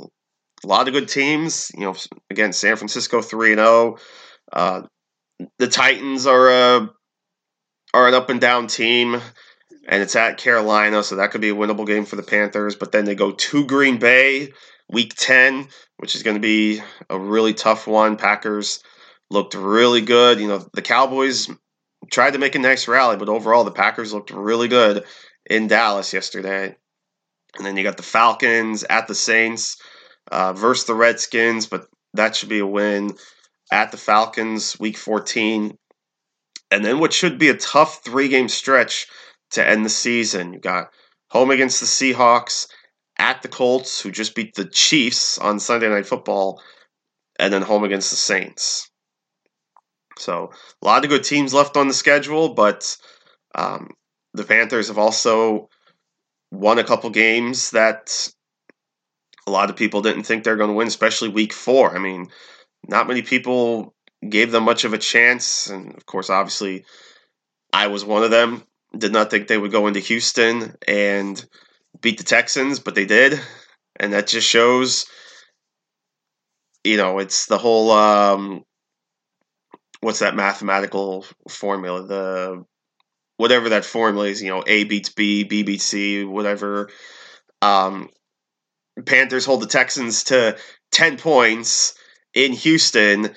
lot 0.64 0.88
of 0.88 0.94
good 0.94 1.08
teams. 1.08 1.70
You 1.74 1.84
know, 1.84 1.96
again, 2.30 2.52
San 2.52 2.76
Francisco 2.76 3.22
3 3.22 3.52
and 3.52 3.60
0. 3.60 3.96
Uh, 4.52 4.82
the 5.58 5.68
Titans 5.68 6.26
are 6.26 6.50
a 6.50 6.90
are 7.94 8.08
an 8.08 8.14
up 8.14 8.30
and 8.30 8.40
down 8.40 8.66
team, 8.66 9.14
and 9.88 10.02
it's 10.02 10.16
at 10.16 10.36
Carolina, 10.36 11.02
so 11.02 11.16
that 11.16 11.30
could 11.30 11.40
be 11.40 11.50
a 11.50 11.54
winnable 11.54 11.86
game 11.86 12.04
for 12.04 12.16
the 12.16 12.22
Panthers. 12.22 12.76
But 12.76 12.92
then 12.92 13.04
they 13.04 13.14
go 13.14 13.32
to 13.32 13.66
Green 13.66 13.98
Bay, 13.98 14.52
Week 14.88 15.14
Ten, 15.14 15.68
which 15.96 16.14
is 16.14 16.22
going 16.22 16.36
to 16.36 16.40
be 16.40 16.82
a 17.08 17.18
really 17.18 17.54
tough 17.54 17.86
one. 17.86 18.16
Packers 18.16 18.82
looked 19.30 19.54
really 19.54 20.00
good. 20.00 20.40
You 20.40 20.48
know, 20.48 20.66
the 20.72 20.82
Cowboys 20.82 21.48
tried 22.10 22.32
to 22.32 22.38
make 22.38 22.54
a 22.54 22.58
nice 22.58 22.88
rally, 22.88 23.16
but 23.16 23.28
overall, 23.28 23.64
the 23.64 23.70
Packers 23.70 24.12
looked 24.12 24.30
really 24.30 24.68
good 24.68 25.04
in 25.48 25.68
Dallas 25.68 26.12
yesterday. 26.12 26.76
And 27.56 27.66
then 27.66 27.76
you 27.76 27.82
got 27.82 27.96
the 27.96 28.02
Falcons 28.02 28.84
at 28.84 29.08
the 29.08 29.14
Saints 29.14 29.76
uh, 30.30 30.52
versus 30.52 30.86
the 30.86 30.94
Redskins, 30.94 31.66
but 31.66 31.88
that 32.14 32.36
should 32.36 32.48
be 32.48 32.60
a 32.60 32.66
win 32.66 33.16
at 33.72 33.90
the 33.90 33.96
Falcons 33.96 34.78
week 34.78 34.96
14. 34.96 35.76
And 36.70 36.84
then 36.84 37.00
what 37.00 37.12
should 37.12 37.38
be 37.38 37.48
a 37.48 37.56
tough 37.56 38.04
three 38.04 38.28
game 38.28 38.48
stretch 38.48 39.06
to 39.52 39.66
end 39.66 39.84
the 39.84 39.90
season. 39.90 40.52
You 40.52 40.60
got 40.60 40.90
home 41.30 41.50
against 41.50 41.80
the 41.80 41.86
Seahawks, 41.86 42.68
at 43.20 43.42
the 43.42 43.48
Colts, 43.48 44.00
who 44.00 44.10
just 44.10 44.34
beat 44.34 44.54
the 44.54 44.64
Chiefs 44.64 45.36
on 45.36 45.60
Sunday 45.60 45.90
Night 45.90 46.06
Football, 46.06 46.62
and 47.38 47.52
then 47.52 47.60
home 47.60 47.84
against 47.84 48.10
the 48.10 48.16
Saints. 48.16 48.89
So 50.18 50.50
a 50.82 50.86
lot 50.86 51.04
of 51.04 51.10
good 51.10 51.24
teams 51.24 51.54
left 51.54 51.76
on 51.76 51.88
the 51.88 51.94
schedule, 51.94 52.54
but 52.54 52.96
um, 53.54 53.90
the 54.34 54.44
Panthers 54.44 54.88
have 54.88 54.98
also 54.98 55.68
won 56.50 56.78
a 56.78 56.84
couple 56.84 57.10
games 57.10 57.70
that 57.70 58.30
a 59.46 59.50
lot 59.50 59.70
of 59.70 59.76
people 59.76 60.02
didn't 60.02 60.24
think 60.24 60.44
they're 60.44 60.56
going 60.56 60.70
to 60.70 60.74
win, 60.74 60.88
especially 60.88 61.28
week 61.28 61.52
four. 61.52 61.94
I 61.94 61.98
mean, 61.98 62.28
not 62.88 63.08
many 63.08 63.22
people 63.22 63.94
gave 64.28 64.52
them 64.52 64.64
much 64.64 64.84
of 64.84 64.92
a 64.92 64.98
chance. 64.98 65.68
And 65.68 65.96
of 65.96 66.06
course, 66.06 66.30
obviously, 66.30 66.84
I 67.72 67.86
was 67.86 68.04
one 68.04 68.22
of 68.22 68.30
them. 68.30 68.64
Did 68.96 69.12
not 69.12 69.30
think 69.30 69.46
they 69.46 69.58
would 69.58 69.70
go 69.70 69.86
into 69.86 70.00
Houston 70.00 70.74
and 70.86 71.44
beat 72.00 72.18
the 72.18 72.24
Texans, 72.24 72.80
but 72.80 72.96
they 72.96 73.04
did, 73.04 73.40
and 74.00 74.12
that 74.12 74.26
just 74.26 74.48
shows. 74.48 75.06
You 76.82 76.96
know, 76.96 77.20
it's 77.20 77.46
the 77.46 77.58
whole 77.58 77.92
um, 77.92 78.64
what's 80.00 80.20
that 80.20 80.36
mathematical 80.36 81.24
formula? 81.48 82.06
The 82.06 82.64
whatever 83.36 83.70
that 83.70 83.84
formula 83.84 84.26
is, 84.26 84.42
you 84.42 84.50
know, 84.50 84.62
A 84.66 84.84
beats 84.84 85.10
B, 85.10 85.44
B 85.44 85.62
beats 85.62 85.84
C, 85.84 86.24
whatever. 86.24 86.90
Um, 87.62 88.10
Panthers 89.06 89.46
hold 89.46 89.62
the 89.62 89.66
Texans 89.66 90.24
to 90.24 90.58
10 90.92 91.16
points 91.16 91.94
in 92.34 92.52
Houston, 92.52 93.30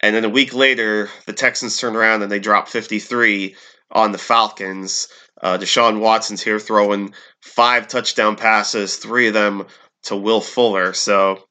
and 0.00 0.14
then 0.14 0.24
a 0.24 0.30
week 0.30 0.54
later, 0.54 1.08
the 1.26 1.32
Texans 1.32 1.78
turn 1.78 1.96
around 1.96 2.22
and 2.22 2.30
they 2.30 2.38
drop 2.38 2.68
53 2.68 3.56
on 3.90 4.12
the 4.12 4.18
Falcons. 4.18 5.08
Uh, 5.40 5.58
Deshaun 5.58 6.00
Watson's 6.00 6.42
here 6.42 6.58
throwing 6.58 7.14
five 7.40 7.88
touchdown 7.88 8.36
passes, 8.36 8.96
three 8.96 9.28
of 9.28 9.34
them 9.34 9.66
to 10.04 10.16
Will 10.16 10.40
Fuller. 10.40 10.92
So, 10.92 11.46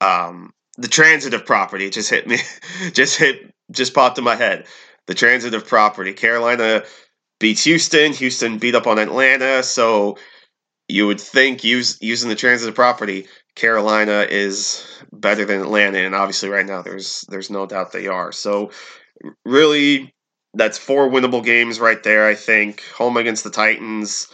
um, 0.00 0.52
the 0.78 0.88
transitive 0.88 1.46
property 1.46 1.90
just 1.90 2.10
hit 2.10 2.26
me, 2.26 2.38
just 2.92 3.16
hit, 3.18 3.52
just 3.70 3.94
popped 3.94 4.18
in 4.18 4.24
my 4.24 4.36
head. 4.36 4.66
The 5.06 5.14
transitive 5.14 5.66
property. 5.66 6.12
Carolina 6.12 6.82
beats 7.38 7.64
Houston. 7.64 8.12
Houston 8.12 8.58
beat 8.58 8.74
up 8.74 8.86
on 8.86 8.98
Atlanta. 8.98 9.62
So 9.62 10.18
you 10.88 11.06
would 11.06 11.20
think 11.20 11.64
use, 11.64 11.98
using 12.00 12.28
the 12.28 12.34
transitive 12.34 12.74
property, 12.74 13.26
Carolina 13.54 14.26
is 14.28 14.86
better 15.12 15.44
than 15.44 15.60
Atlanta, 15.60 15.98
and 15.98 16.14
obviously 16.14 16.48
right 16.48 16.66
now 16.66 16.82
there's 16.82 17.24
there's 17.28 17.50
no 17.50 17.66
doubt 17.66 17.92
they 17.92 18.06
are. 18.06 18.30
So 18.30 18.70
really, 19.44 20.14
that's 20.54 20.78
four 20.78 21.08
winnable 21.08 21.44
games 21.44 21.80
right 21.80 22.02
there. 22.02 22.26
I 22.26 22.34
think 22.34 22.82
home 22.94 23.16
against 23.16 23.44
the 23.44 23.50
Titans. 23.50 24.28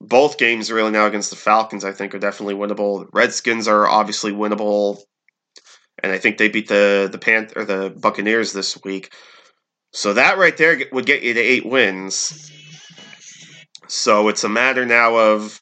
Both 0.00 0.36
games 0.36 0.70
really 0.70 0.90
now 0.90 1.06
against 1.06 1.30
the 1.30 1.36
Falcons, 1.36 1.84
I 1.84 1.92
think, 1.92 2.14
are 2.14 2.18
definitely 2.18 2.54
winnable. 2.54 3.06
Redskins 3.12 3.66
are 3.66 3.88
obviously 3.88 4.32
winnable, 4.32 4.98
and 6.02 6.12
I 6.12 6.18
think 6.18 6.38
they 6.38 6.48
beat 6.48 6.68
the 6.68 7.08
the 7.10 7.18
Panth- 7.18 7.56
or 7.56 7.64
the 7.64 7.90
Buccaneers 7.90 8.52
this 8.52 8.78
week. 8.84 9.12
So 9.92 10.12
that 10.12 10.38
right 10.38 10.56
there 10.56 10.78
would 10.92 11.06
get 11.06 11.22
you 11.22 11.34
to 11.34 11.40
eight 11.40 11.66
wins. 11.66 12.50
So 13.88 14.28
it's 14.28 14.44
a 14.44 14.48
matter 14.48 14.84
now 14.84 15.16
of, 15.16 15.60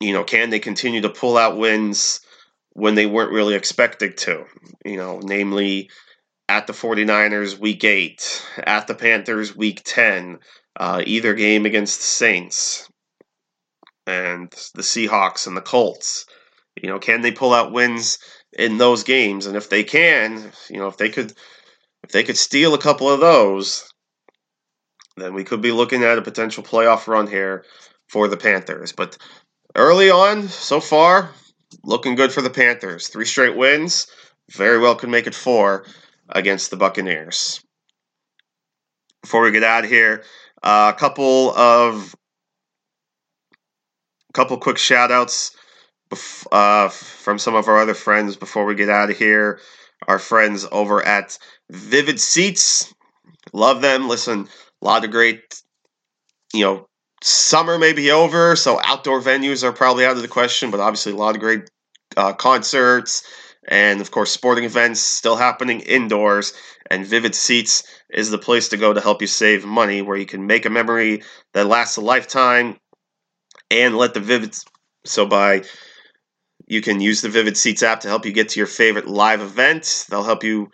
you 0.00 0.12
know, 0.12 0.22
can 0.22 0.50
they 0.50 0.58
continue 0.58 1.00
to 1.00 1.08
pull 1.08 1.36
out 1.36 1.56
wins 1.56 2.20
when 2.74 2.94
they 2.94 3.06
weren't 3.06 3.32
really 3.32 3.54
expected 3.54 4.16
to? 4.18 4.44
You 4.84 4.96
know, 4.96 5.20
namely 5.22 5.90
at 6.48 6.66
the 6.66 6.72
49ers 6.72 7.58
week 7.58 7.82
8, 7.82 8.46
at 8.58 8.86
the 8.86 8.94
Panthers 8.94 9.56
week 9.56 9.82
10, 9.84 10.38
uh, 10.78 11.02
either 11.04 11.34
game 11.34 11.66
against 11.66 11.98
the 11.98 12.04
Saints 12.04 12.88
and 14.06 14.50
the 14.74 14.82
Seahawks 14.82 15.46
and 15.46 15.56
the 15.56 15.62
Colts. 15.62 16.26
You 16.80 16.90
know, 16.90 16.98
can 16.98 17.22
they 17.22 17.32
pull 17.32 17.54
out 17.54 17.72
wins 17.72 18.18
in 18.52 18.78
those 18.78 19.04
games? 19.04 19.46
And 19.46 19.56
if 19.56 19.68
they 19.68 19.84
can, 19.84 20.52
you 20.70 20.78
know, 20.78 20.88
if 20.88 20.96
they 20.96 21.08
could 21.08 21.32
if 22.02 22.12
they 22.12 22.22
could 22.22 22.36
steal 22.36 22.74
a 22.74 22.78
couple 22.78 23.10
of 23.10 23.20
those, 23.20 23.92
then 25.16 25.34
we 25.34 25.44
could 25.44 25.60
be 25.60 25.72
looking 25.72 26.04
at 26.04 26.18
a 26.18 26.22
potential 26.22 26.62
playoff 26.62 27.08
run 27.08 27.26
here 27.26 27.64
for 28.08 28.28
the 28.28 28.36
Panthers. 28.36 28.92
But 28.92 29.18
early 29.74 30.10
on, 30.10 30.48
so 30.48 30.80
far, 30.80 31.30
looking 31.82 32.14
good 32.14 32.32
for 32.32 32.42
the 32.42 32.50
Panthers. 32.50 33.08
Three 33.08 33.24
straight 33.24 33.56
wins, 33.56 34.06
very 34.50 34.78
well 34.78 34.94
could 34.94 35.08
make 35.08 35.26
it 35.26 35.34
four 35.34 35.84
against 36.28 36.70
the 36.70 36.76
Buccaneers. 36.76 37.60
Before 39.22 39.42
we 39.42 39.50
get 39.50 39.64
out 39.64 39.84
of 39.84 39.90
here, 39.90 40.22
uh, 40.62 40.92
a 40.94 40.98
couple 40.98 41.50
of 41.56 42.14
couple 44.32 44.58
quick 44.58 44.76
shout 44.76 45.10
outs 45.10 45.56
uh, 46.52 46.88
from 46.88 47.38
some 47.38 47.54
of 47.54 47.68
our 47.68 47.78
other 47.78 47.94
friends 47.94 48.36
before 48.36 48.64
we 48.64 48.74
get 48.74 48.88
out 48.88 49.10
of 49.10 49.16
here. 49.16 49.60
Our 50.06 50.18
friends 50.18 50.66
over 50.70 51.04
at 51.04 51.38
Vivid 51.70 52.20
Seats, 52.20 52.94
love 53.52 53.80
them. 53.80 54.08
Listen, 54.08 54.48
a 54.82 54.84
lot 54.84 55.04
of 55.04 55.10
great, 55.10 55.62
you 56.52 56.64
know, 56.64 56.86
summer 57.22 57.78
may 57.78 57.92
be 57.92 58.10
over, 58.10 58.56
so 58.56 58.78
outdoor 58.84 59.20
venues 59.20 59.64
are 59.64 59.72
probably 59.72 60.04
out 60.04 60.16
of 60.16 60.22
the 60.22 60.28
question, 60.28 60.70
but 60.70 60.80
obviously 60.80 61.12
a 61.12 61.16
lot 61.16 61.34
of 61.34 61.40
great 61.40 61.70
uh, 62.16 62.32
concerts 62.32 63.22
and 63.68 64.00
of 64.00 64.10
course 64.10 64.30
sporting 64.30 64.64
events 64.64 65.00
still 65.00 65.36
happening 65.36 65.80
indoors 65.80 66.52
and 66.90 67.06
vivid 67.06 67.34
seats 67.34 67.82
is 68.10 68.30
the 68.30 68.38
place 68.38 68.68
to 68.68 68.76
go 68.76 68.92
to 68.92 69.00
help 69.00 69.20
you 69.20 69.26
save 69.26 69.64
money 69.64 70.02
where 70.02 70.16
you 70.16 70.26
can 70.26 70.46
make 70.46 70.64
a 70.64 70.70
memory 70.70 71.22
that 71.52 71.66
lasts 71.66 71.96
a 71.96 72.00
lifetime 72.00 72.76
and 73.70 73.96
let 73.96 74.14
the 74.14 74.20
vivid 74.20 74.56
so 75.04 75.26
by 75.26 75.62
you 76.66 76.80
can 76.80 77.00
use 77.00 77.20
the 77.20 77.28
vivid 77.28 77.56
seats 77.56 77.82
app 77.82 78.00
to 78.00 78.08
help 78.08 78.26
you 78.26 78.32
get 78.32 78.50
to 78.50 78.60
your 78.60 78.66
favorite 78.66 79.06
live 79.06 79.40
event 79.40 80.06
they'll 80.10 80.24
help 80.24 80.44
you 80.44 80.68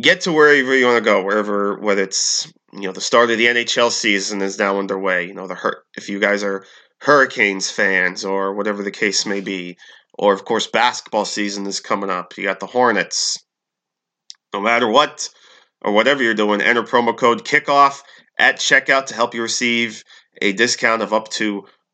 get 0.00 0.22
to 0.22 0.32
wherever 0.32 0.74
you 0.76 0.86
want 0.86 0.98
to 0.98 1.04
go 1.04 1.22
wherever 1.22 1.78
whether 1.78 2.02
it's 2.02 2.52
you 2.72 2.82
know 2.82 2.92
the 2.92 3.00
start 3.00 3.30
of 3.30 3.38
the 3.38 3.46
nhl 3.46 3.90
season 3.90 4.40
is 4.42 4.58
now 4.58 4.78
underway 4.78 5.26
you 5.26 5.34
know 5.34 5.46
the 5.46 5.54
hurt 5.54 5.84
if 5.96 6.08
you 6.08 6.20
guys 6.20 6.42
are 6.44 6.64
hurricanes 7.00 7.70
fans 7.70 8.24
or 8.24 8.54
whatever 8.54 8.82
the 8.82 8.90
case 8.90 9.26
may 9.26 9.40
be 9.40 9.76
or, 10.20 10.34
of 10.34 10.44
course, 10.44 10.66
basketball 10.66 11.24
season 11.24 11.66
is 11.66 11.80
coming 11.80 12.10
up. 12.10 12.36
You 12.36 12.44
got 12.44 12.60
the 12.60 12.66
Hornets. 12.66 13.38
No 14.52 14.60
matter 14.60 14.86
what 14.86 15.30
or 15.80 15.92
whatever 15.92 16.22
you're 16.22 16.34
doing, 16.34 16.60
enter 16.60 16.82
promo 16.82 17.16
code 17.16 17.42
KICKOFF 17.42 18.02
at 18.38 18.56
checkout 18.56 19.06
to 19.06 19.14
help 19.14 19.34
you 19.34 19.40
receive 19.40 20.04
a 20.42 20.52
discount 20.52 21.00
of 21.00 21.14
up 21.14 21.28
to 21.30 21.64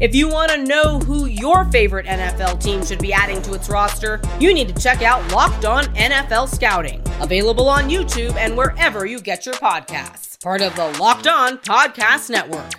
If 0.00 0.12
you 0.12 0.28
want 0.28 0.50
to 0.50 0.58
know 0.64 0.98
who 0.98 1.26
your 1.26 1.66
favorite 1.66 2.06
NFL 2.06 2.60
team 2.60 2.84
should 2.84 2.98
be 2.98 3.12
adding 3.12 3.40
to 3.42 3.54
its 3.54 3.68
roster, 3.68 4.20
you 4.40 4.52
need 4.52 4.74
to 4.74 4.82
check 4.82 5.02
out 5.02 5.30
Locked 5.30 5.64
On 5.64 5.84
NFL 5.94 6.52
Scouting, 6.52 7.00
available 7.20 7.68
on 7.68 7.88
YouTube 7.88 8.34
and 8.34 8.56
wherever 8.56 9.06
you 9.06 9.20
get 9.20 9.46
your 9.46 9.54
podcasts. 9.54 10.42
Part 10.42 10.62
of 10.62 10.74
the 10.74 10.88
Locked 10.98 11.28
On 11.28 11.58
Podcast 11.58 12.28
Network. 12.28 12.72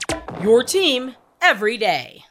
Your 0.44 0.62
team 0.62 1.16
every 1.42 1.78
day. 1.78 2.26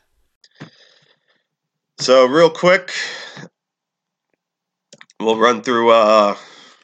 So 1.98 2.26
real 2.26 2.50
quick, 2.50 2.92
we'll 5.18 5.38
run 5.38 5.62
through 5.62 5.92
uh 5.92 6.36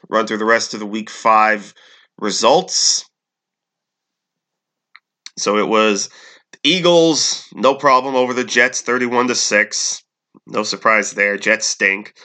run 0.09 0.25
through 0.25 0.39
the 0.39 0.45
rest 0.45 0.73
of 0.73 0.79
the 0.79 0.87
week 0.87 1.11
five 1.11 1.75
results. 2.17 3.05
So 5.37 5.59
it 5.59 5.67
was 5.67 6.09
Eagles, 6.63 7.47
no 7.53 7.75
problem 7.75 8.15
over 8.15 8.33
the 8.33 8.43
Jets, 8.43 8.81
thirty-one 8.81 9.27
to 9.27 9.35
six. 9.35 10.03
No 10.47 10.63
surprise 10.63 11.11
there. 11.11 11.37
Jets 11.37 11.67
stink. 11.67 12.13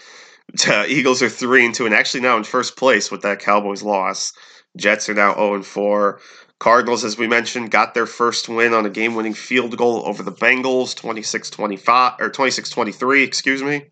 Uh, 0.69 0.85
Eagles 0.87 1.23
are 1.23 1.29
three 1.29 1.67
and 1.67 1.75
two, 1.75 1.87
and 1.87 1.95
actually 1.95 2.21
now 2.21 2.37
in 2.37 2.45
first 2.45 2.77
place 2.77 3.11
with 3.11 3.23
that 3.23 3.41
Cowboys 3.41 3.83
loss. 3.83 4.33
Jets 4.79 5.09
are 5.09 5.15
now 5.15 5.35
zero 5.35 5.55
and 5.55 5.67
four. 5.67 6.21
Cardinals, 6.59 7.05
as 7.05 7.19
we 7.19 7.27
mentioned, 7.27 7.71
got 7.71 7.95
their 7.95 8.07
first 8.07 8.49
win 8.49 8.73
on 8.73 8.87
a 8.87 8.91
game-winning 8.91 9.35
field 9.35 9.77
goal 9.77 10.03
over 10.07 10.23
the 10.23 10.33
Bengals, 10.33 10.95
26-25 10.95 12.21
or 12.21 12.31
26-23, 12.31 13.25
excuse 13.25 13.63
me. 13.63 13.83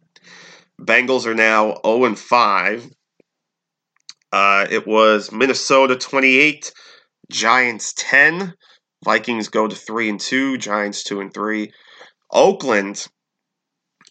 Bengals 0.81 1.27
are 1.27 1.35
now 1.35 1.81
0 1.85 2.05
and 2.05 2.19
5. 2.19 2.89
Uh, 4.33 4.67
it 4.71 4.87
was 4.87 5.31
Minnesota 5.31 5.97
28, 5.97 6.73
Giants 7.31 7.93
10. 7.97 8.55
Vikings 9.05 9.49
go 9.49 9.69
to 9.69 9.77
3 9.77 10.09
and 10.09 10.21
2, 10.21 10.59
Giants 10.59 11.05
2 11.05 11.21
and 11.21 11.33
3. 11.33 11.73
Oakland 12.33 13.07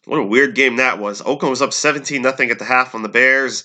what 0.06 0.20
a 0.20 0.24
weird 0.24 0.56
game 0.56 0.78
that 0.78 1.00
was. 1.00 1.22
Oakland 1.22 1.52
was 1.52 1.62
up 1.62 1.72
17 1.72 2.22
nothing 2.22 2.52
at 2.52 2.60
the 2.60 2.66
half 2.66 2.94
on 2.94 3.04
the 3.04 3.10
Bears. 3.10 3.64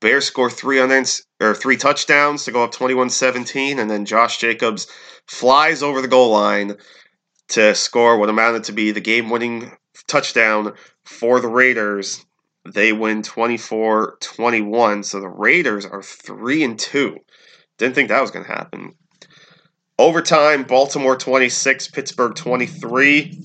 Bears 0.00 0.24
score 0.24 0.50
three 0.50 0.80
or 0.80 1.54
three 1.54 1.76
touchdowns 1.76 2.44
to 2.44 2.52
go 2.52 2.64
up 2.64 2.74
21-17 2.74 3.78
and 3.78 3.90
then 3.90 4.04
Josh 4.04 4.38
Jacobs 4.38 4.86
flies 5.28 5.82
over 5.82 6.02
the 6.02 6.08
goal 6.08 6.30
line 6.30 6.76
to 7.50 7.74
score 7.74 8.18
what 8.18 8.28
amounted 8.28 8.64
to 8.64 8.72
be 8.72 8.90
the 8.90 9.00
game-winning 9.00 9.76
touchdown 10.08 10.74
for 11.04 11.40
the 11.40 11.48
Raiders. 11.48 12.24
They 12.64 12.92
win 12.92 13.22
24-21, 13.22 15.04
so 15.04 15.20
the 15.20 15.28
Raiders 15.28 15.84
are 15.84 16.02
3 16.02 16.64
and 16.64 16.78
2. 16.78 17.16
Didn't 17.78 17.94
think 17.94 18.08
that 18.08 18.20
was 18.20 18.30
going 18.30 18.44
to 18.44 18.52
happen. 18.52 18.94
Overtime, 19.98 20.64
Baltimore 20.64 21.16
26, 21.16 21.88
Pittsburgh 21.88 22.34
23. 22.34 23.38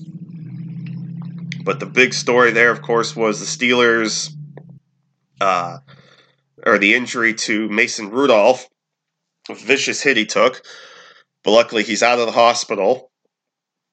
But 1.64 1.80
the 1.80 1.86
big 1.86 2.14
story 2.14 2.50
there, 2.50 2.70
of 2.70 2.82
course, 2.82 3.14
was 3.14 3.40
the 3.40 3.46
Steelers, 3.46 4.30
uh, 5.40 5.78
or 6.64 6.78
the 6.78 6.94
injury 6.94 7.34
to 7.34 7.68
Mason 7.68 8.10
Rudolph, 8.10 8.68
vicious 9.50 10.02
hit 10.02 10.16
he 10.16 10.26
took. 10.26 10.62
But 11.44 11.50
luckily, 11.52 11.82
he's 11.82 12.02
out 12.02 12.18
of 12.18 12.26
the 12.26 12.32
hospital. 12.32 13.10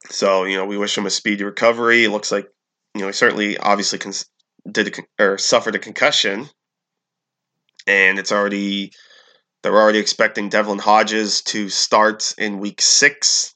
So, 0.10 0.46
you 0.46 0.56
know, 0.56 0.66
we 0.66 0.78
wish 0.78 0.98
him 0.98 1.06
a 1.06 1.10
speedy 1.10 1.44
recovery. 1.44 2.06
It 2.06 2.12
looks 2.12 2.32
like, 2.32 2.48
you 2.94 3.02
know, 3.02 3.08
he 3.08 3.14
certainly 3.14 3.58
obviously 3.58 4.00
cons- 4.00 4.30
did 4.70 4.88
a 4.88 4.92
con- 4.92 5.06
or 5.20 5.38
suffered 5.38 5.76
a 5.76 5.80
concussion. 5.80 6.50
And 7.88 8.18
it's 8.18 8.32
already, 8.32 8.92
they're 9.66 9.82
already 9.82 9.98
expecting 9.98 10.50
Devlin 10.50 10.78
Hodges 10.78 11.42
to 11.42 11.70
start 11.70 12.36
in 12.38 12.60
week 12.60 12.84
six 12.84 13.56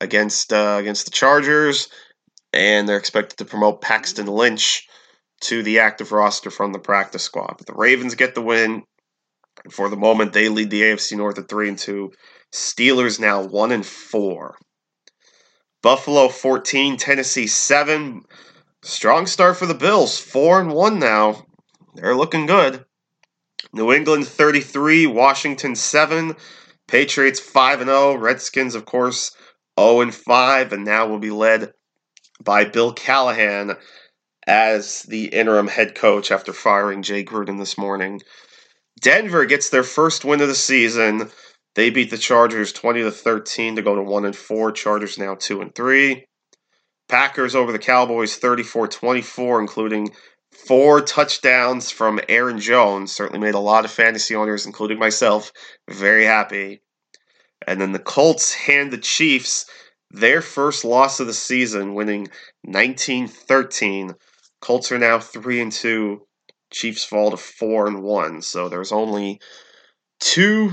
against 0.00 0.52
uh, 0.52 0.76
against 0.78 1.06
the 1.06 1.10
Chargers, 1.10 1.88
and 2.52 2.88
they're 2.88 2.98
expected 2.98 3.36
to 3.38 3.44
promote 3.44 3.80
Paxton 3.80 4.26
Lynch 4.26 4.86
to 5.40 5.64
the 5.64 5.80
active 5.80 6.12
roster 6.12 6.50
from 6.50 6.72
the 6.72 6.78
practice 6.78 7.24
squad. 7.24 7.56
But 7.58 7.66
the 7.66 7.74
Ravens 7.74 8.14
get 8.14 8.36
the 8.36 8.42
win. 8.42 8.84
For 9.72 9.88
the 9.88 9.96
moment, 9.96 10.34
they 10.34 10.48
lead 10.48 10.70
the 10.70 10.82
AFC 10.82 11.16
North 11.16 11.36
at 11.36 11.48
three 11.48 11.68
and 11.68 11.76
two. 11.76 12.12
Steelers 12.54 13.18
now 13.18 13.42
one 13.42 13.72
and 13.72 13.84
four. 13.84 14.56
Buffalo 15.82 16.28
14, 16.28 16.96
Tennessee 16.96 17.48
7. 17.48 18.22
Strong 18.84 19.26
start 19.26 19.56
for 19.56 19.66
the 19.66 19.74
Bills, 19.74 20.20
4 20.20 20.60
and 20.60 20.70
1 20.70 21.00
now. 21.00 21.44
They're 21.96 22.14
looking 22.14 22.46
good. 22.46 22.84
New 23.72 23.92
England 23.92 24.26
33, 24.26 25.06
Washington 25.06 25.74
7, 25.74 26.36
Patriots 26.88 27.40
5 27.40 27.80
and 27.82 27.88
0, 27.88 28.14
Redskins 28.16 28.74
of 28.74 28.84
course 28.84 29.32
0 29.78 30.02
and 30.02 30.14
5 30.14 30.72
and 30.72 30.84
now 30.84 31.06
will 31.06 31.18
be 31.18 31.30
led 31.30 31.72
by 32.42 32.64
Bill 32.64 32.92
Callahan 32.92 33.76
as 34.46 35.02
the 35.04 35.26
interim 35.26 35.68
head 35.68 35.94
coach 35.94 36.30
after 36.30 36.52
firing 36.52 37.02
Jay 37.02 37.24
Gruden 37.24 37.58
this 37.58 37.78
morning. 37.78 38.20
Denver 39.00 39.46
gets 39.46 39.70
their 39.70 39.84
first 39.84 40.24
win 40.24 40.40
of 40.40 40.48
the 40.48 40.54
season. 40.54 41.30
They 41.74 41.90
beat 41.90 42.10
the 42.10 42.18
Chargers 42.18 42.72
20 42.72 43.02
to 43.02 43.10
13 43.10 43.76
to 43.76 43.82
go 43.82 43.94
to 43.94 44.02
1 44.02 44.24
and 44.24 44.36
4. 44.36 44.72
Chargers 44.72 45.18
now 45.18 45.34
2 45.34 45.60
and 45.60 45.74
3. 45.74 46.24
Packers 47.08 47.54
over 47.54 47.72
the 47.72 47.78
Cowboys 47.78 48.38
34-24 48.38 49.60
including 49.60 50.10
four 50.66 51.00
touchdowns 51.00 51.90
from 51.90 52.20
Aaron 52.28 52.58
Jones. 52.58 53.12
Certainly 53.12 53.40
made 53.40 53.54
a 53.54 53.60
lot 53.60 53.84
of 53.84 53.90
fantasy 53.90 54.34
owners 54.34 54.66
including 54.66 54.98
myself 54.98 55.52
very 55.88 56.24
happy. 56.24 56.82
And 57.66 57.80
then 57.80 57.92
the 57.92 57.98
Colts 57.98 58.52
hand 58.54 58.92
the 58.92 58.98
Chiefs 58.98 59.66
their 60.10 60.42
first 60.42 60.84
loss 60.84 61.20
of 61.20 61.26
the 61.26 61.32
season, 61.32 61.94
winning 61.94 62.28
19-13. 62.66 64.14
Colts 64.60 64.92
are 64.92 64.98
now 64.98 65.18
3 65.18 65.60
and 65.60 65.72
2. 65.72 66.20
Chiefs 66.70 67.04
fall 67.04 67.30
to 67.30 67.36
4 67.36 67.86
and 67.86 68.02
1. 68.02 68.42
So 68.42 68.68
there's 68.68 68.92
only 68.92 69.40
two 70.20 70.72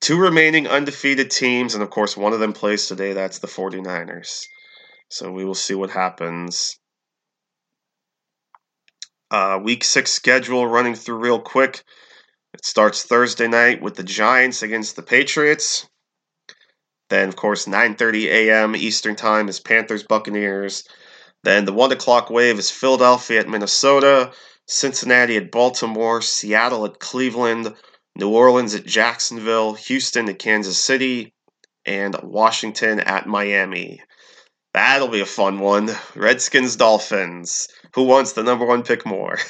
two 0.00 0.18
remaining 0.18 0.66
undefeated 0.68 1.30
teams 1.30 1.74
and 1.74 1.82
of 1.82 1.90
course 1.90 2.16
one 2.16 2.32
of 2.32 2.40
them 2.40 2.52
plays 2.52 2.86
today, 2.86 3.12
that's 3.12 3.40
the 3.40 3.48
49ers. 3.48 4.46
So 5.10 5.32
we 5.32 5.44
will 5.44 5.54
see 5.54 5.74
what 5.74 5.90
happens. 5.90 6.77
Uh, 9.30 9.58
week 9.62 9.84
6 9.84 10.10
schedule 10.10 10.66
running 10.66 10.94
through 10.94 11.18
real 11.18 11.40
quick. 11.40 11.82
It 12.54 12.64
starts 12.64 13.02
Thursday 13.02 13.46
night 13.46 13.82
with 13.82 13.94
the 13.94 14.02
Giants 14.02 14.62
against 14.62 14.96
the 14.96 15.02
Patriots. 15.02 15.86
Then, 17.10 17.28
of 17.28 17.36
course, 17.36 17.66
9:30 17.66 18.26
a.m. 18.26 18.76
Eastern 18.76 19.16
Time 19.16 19.48
is 19.48 19.60
Panthers 19.60 20.02
Buccaneers. 20.02 20.84
Then 21.42 21.64
the 21.64 21.72
one 21.72 21.92
o'clock 21.92 22.30
wave 22.30 22.58
is 22.58 22.70
Philadelphia 22.70 23.40
at 23.40 23.48
Minnesota, 23.48 24.32
Cincinnati 24.66 25.36
at 25.36 25.50
Baltimore, 25.50 26.20
Seattle 26.20 26.84
at 26.84 26.98
Cleveland, 26.98 27.74
New 28.16 28.30
Orleans 28.30 28.74
at 28.74 28.84
Jacksonville, 28.84 29.74
Houston 29.74 30.28
at 30.28 30.38
Kansas 30.38 30.78
City, 30.78 31.32
and 31.86 32.16
Washington 32.22 33.00
at 33.00 33.26
Miami. 33.26 34.02
That'll 34.78 35.08
be 35.08 35.18
a 35.18 35.26
fun 35.26 35.58
one. 35.58 35.90
Redskins 36.14 36.76
Dolphins. 36.76 37.66
Who 37.96 38.04
wants 38.04 38.34
the 38.34 38.44
number 38.44 38.64
one 38.64 38.84
pick 38.84 39.04
more? 39.04 39.36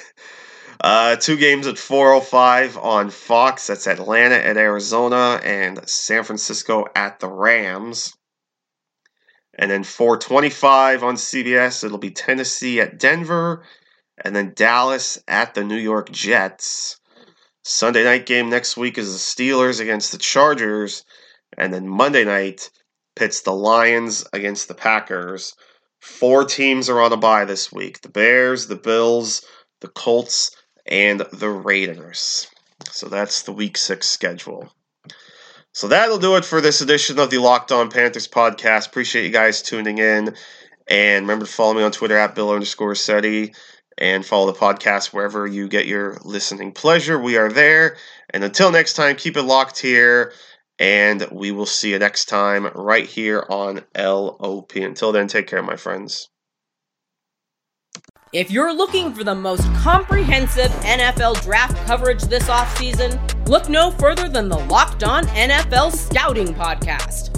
Uh, 0.80 1.16
two 1.16 1.36
games 1.36 1.66
at 1.66 1.74
4:05 1.74 2.76
on 2.76 3.10
Fox. 3.10 3.66
That's 3.66 3.88
Atlanta 3.88 4.36
at 4.36 4.56
Arizona 4.56 5.40
and 5.42 5.88
San 5.88 6.22
Francisco 6.22 6.86
at 6.94 7.18
the 7.18 7.26
Rams. 7.26 8.16
And 9.58 9.68
then 9.72 9.82
4:25 9.82 11.02
on 11.02 11.16
CBS. 11.16 11.82
It'll 11.82 11.98
be 11.98 12.12
Tennessee 12.12 12.80
at 12.80 12.96
Denver, 12.96 13.64
and 14.24 14.36
then 14.36 14.52
Dallas 14.54 15.18
at 15.26 15.54
the 15.54 15.64
New 15.64 15.78
York 15.78 16.12
Jets. 16.12 17.00
Sunday 17.64 18.04
night 18.04 18.24
game 18.24 18.48
next 18.48 18.76
week 18.76 18.98
is 18.98 19.12
the 19.12 19.18
Steelers 19.18 19.80
against 19.80 20.12
the 20.12 20.18
Chargers, 20.18 21.04
and 21.56 21.74
then 21.74 21.88
Monday 21.88 22.24
night 22.24 22.70
pits 23.18 23.40
the 23.40 23.52
Lions 23.52 24.24
against 24.33 24.68
the 24.68 24.74
Packers. 24.74 25.54
Four 26.00 26.44
teams 26.44 26.88
are 26.88 27.00
on 27.00 27.12
a 27.12 27.16
bye 27.16 27.44
this 27.44 27.72
week: 27.72 28.02
the 28.02 28.09
Bears, 28.09 28.68
the 28.68 28.76
Bills, 28.76 29.44
the 29.81 29.88
Colts, 29.88 30.50
and 30.87 31.20
the 31.33 31.50
Raiders. 31.50 32.46
So 32.90 33.09
that's 33.09 33.42
the 33.42 33.52
week 33.52 33.76
six 33.76 34.07
schedule. 34.07 34.72
So 35.72 35.88
that'll 35.88 36.18
do 36.18 36.37
it 36.37 36.44
for 36.44 36.61
this 36.61 36.81
edition 36.81 37.18
of 37.18 37.31
the 37.31 37.38
Locked 37.38 37.72
On 37.72 37.90
Panthers 37.90 38.28
podcast. 38.28 38.88
Appreciate 38.88 39.24
you 39.24 39.33
guys 39.33 39.62
tuning 39.62 39.98
in. 39.98 40.35
And 40.88 41.24
remember 41.24 41.44
to 41.44 41.52
follow 41.52 41.74
me 41.74 41.83
on 41.83 41.92
Twitter 41.92 42.16
at 42.16 42.35
Bill 42.35 42.50
underscore 42.50 42.94
SETI 42.94 43.52
and 43.98 44.24
follow 44.24 44.50
the 44.50 44.59
podcast 44.59 45.12
wherever 45.12 45.46
you 45.46 45.68
get 45.68 45.87
your 45.87 46.18
listening 46.24 46.72
pleasure. 46.72 47.18
We 47.18 47.37
are 47.37 47.50
there. 47.50 47.96
And 48.31 48.42
until 48.42 48.70
next 48.70 48.94
time, 48.94 49.16
keep 49.16 49.37
it 49.37 49.42
locked 49.42 49.78
here. 49.78 50.33
And 50.78 51.26
we 51.32 51.50
will 51.50 51.66
see 51.66 51.90
you 51.90 51.98
next 51.98 52.26
time 52.26 52.66
right 52.74 53.06
here 53.06 53.44
on 53.48 53.84
LOP. 53.96 54.76
Until 54.76 55.12
then, 55.12 55.26
take 55.26 55.48
care, 55.48 55.62
my 55.62 55.76
friends. 55.76 56.28
If 58.32 58.50
you're 58.50 58.74
looking 58.74 59.14
for 59.14 59.24
the 59.24 59.34
most 59.34 59.64
comprehensive 59.76 60.70
NFL 60.82 61.42
draft 61.42 61.76
coverage 61.86 62.22
this 62.24 62.44
offseason, 62.44 63.48
look 63.48 63.70
no 63.70 63.90
further 63.92 64.28
than 64.28 64.50
the 64.50 64.58
Locked 64.58 65.02
On 65.02 65.24
NFL 65.28 65.92
Scouting 65.92 66.48
Podcast. 66.48 67.38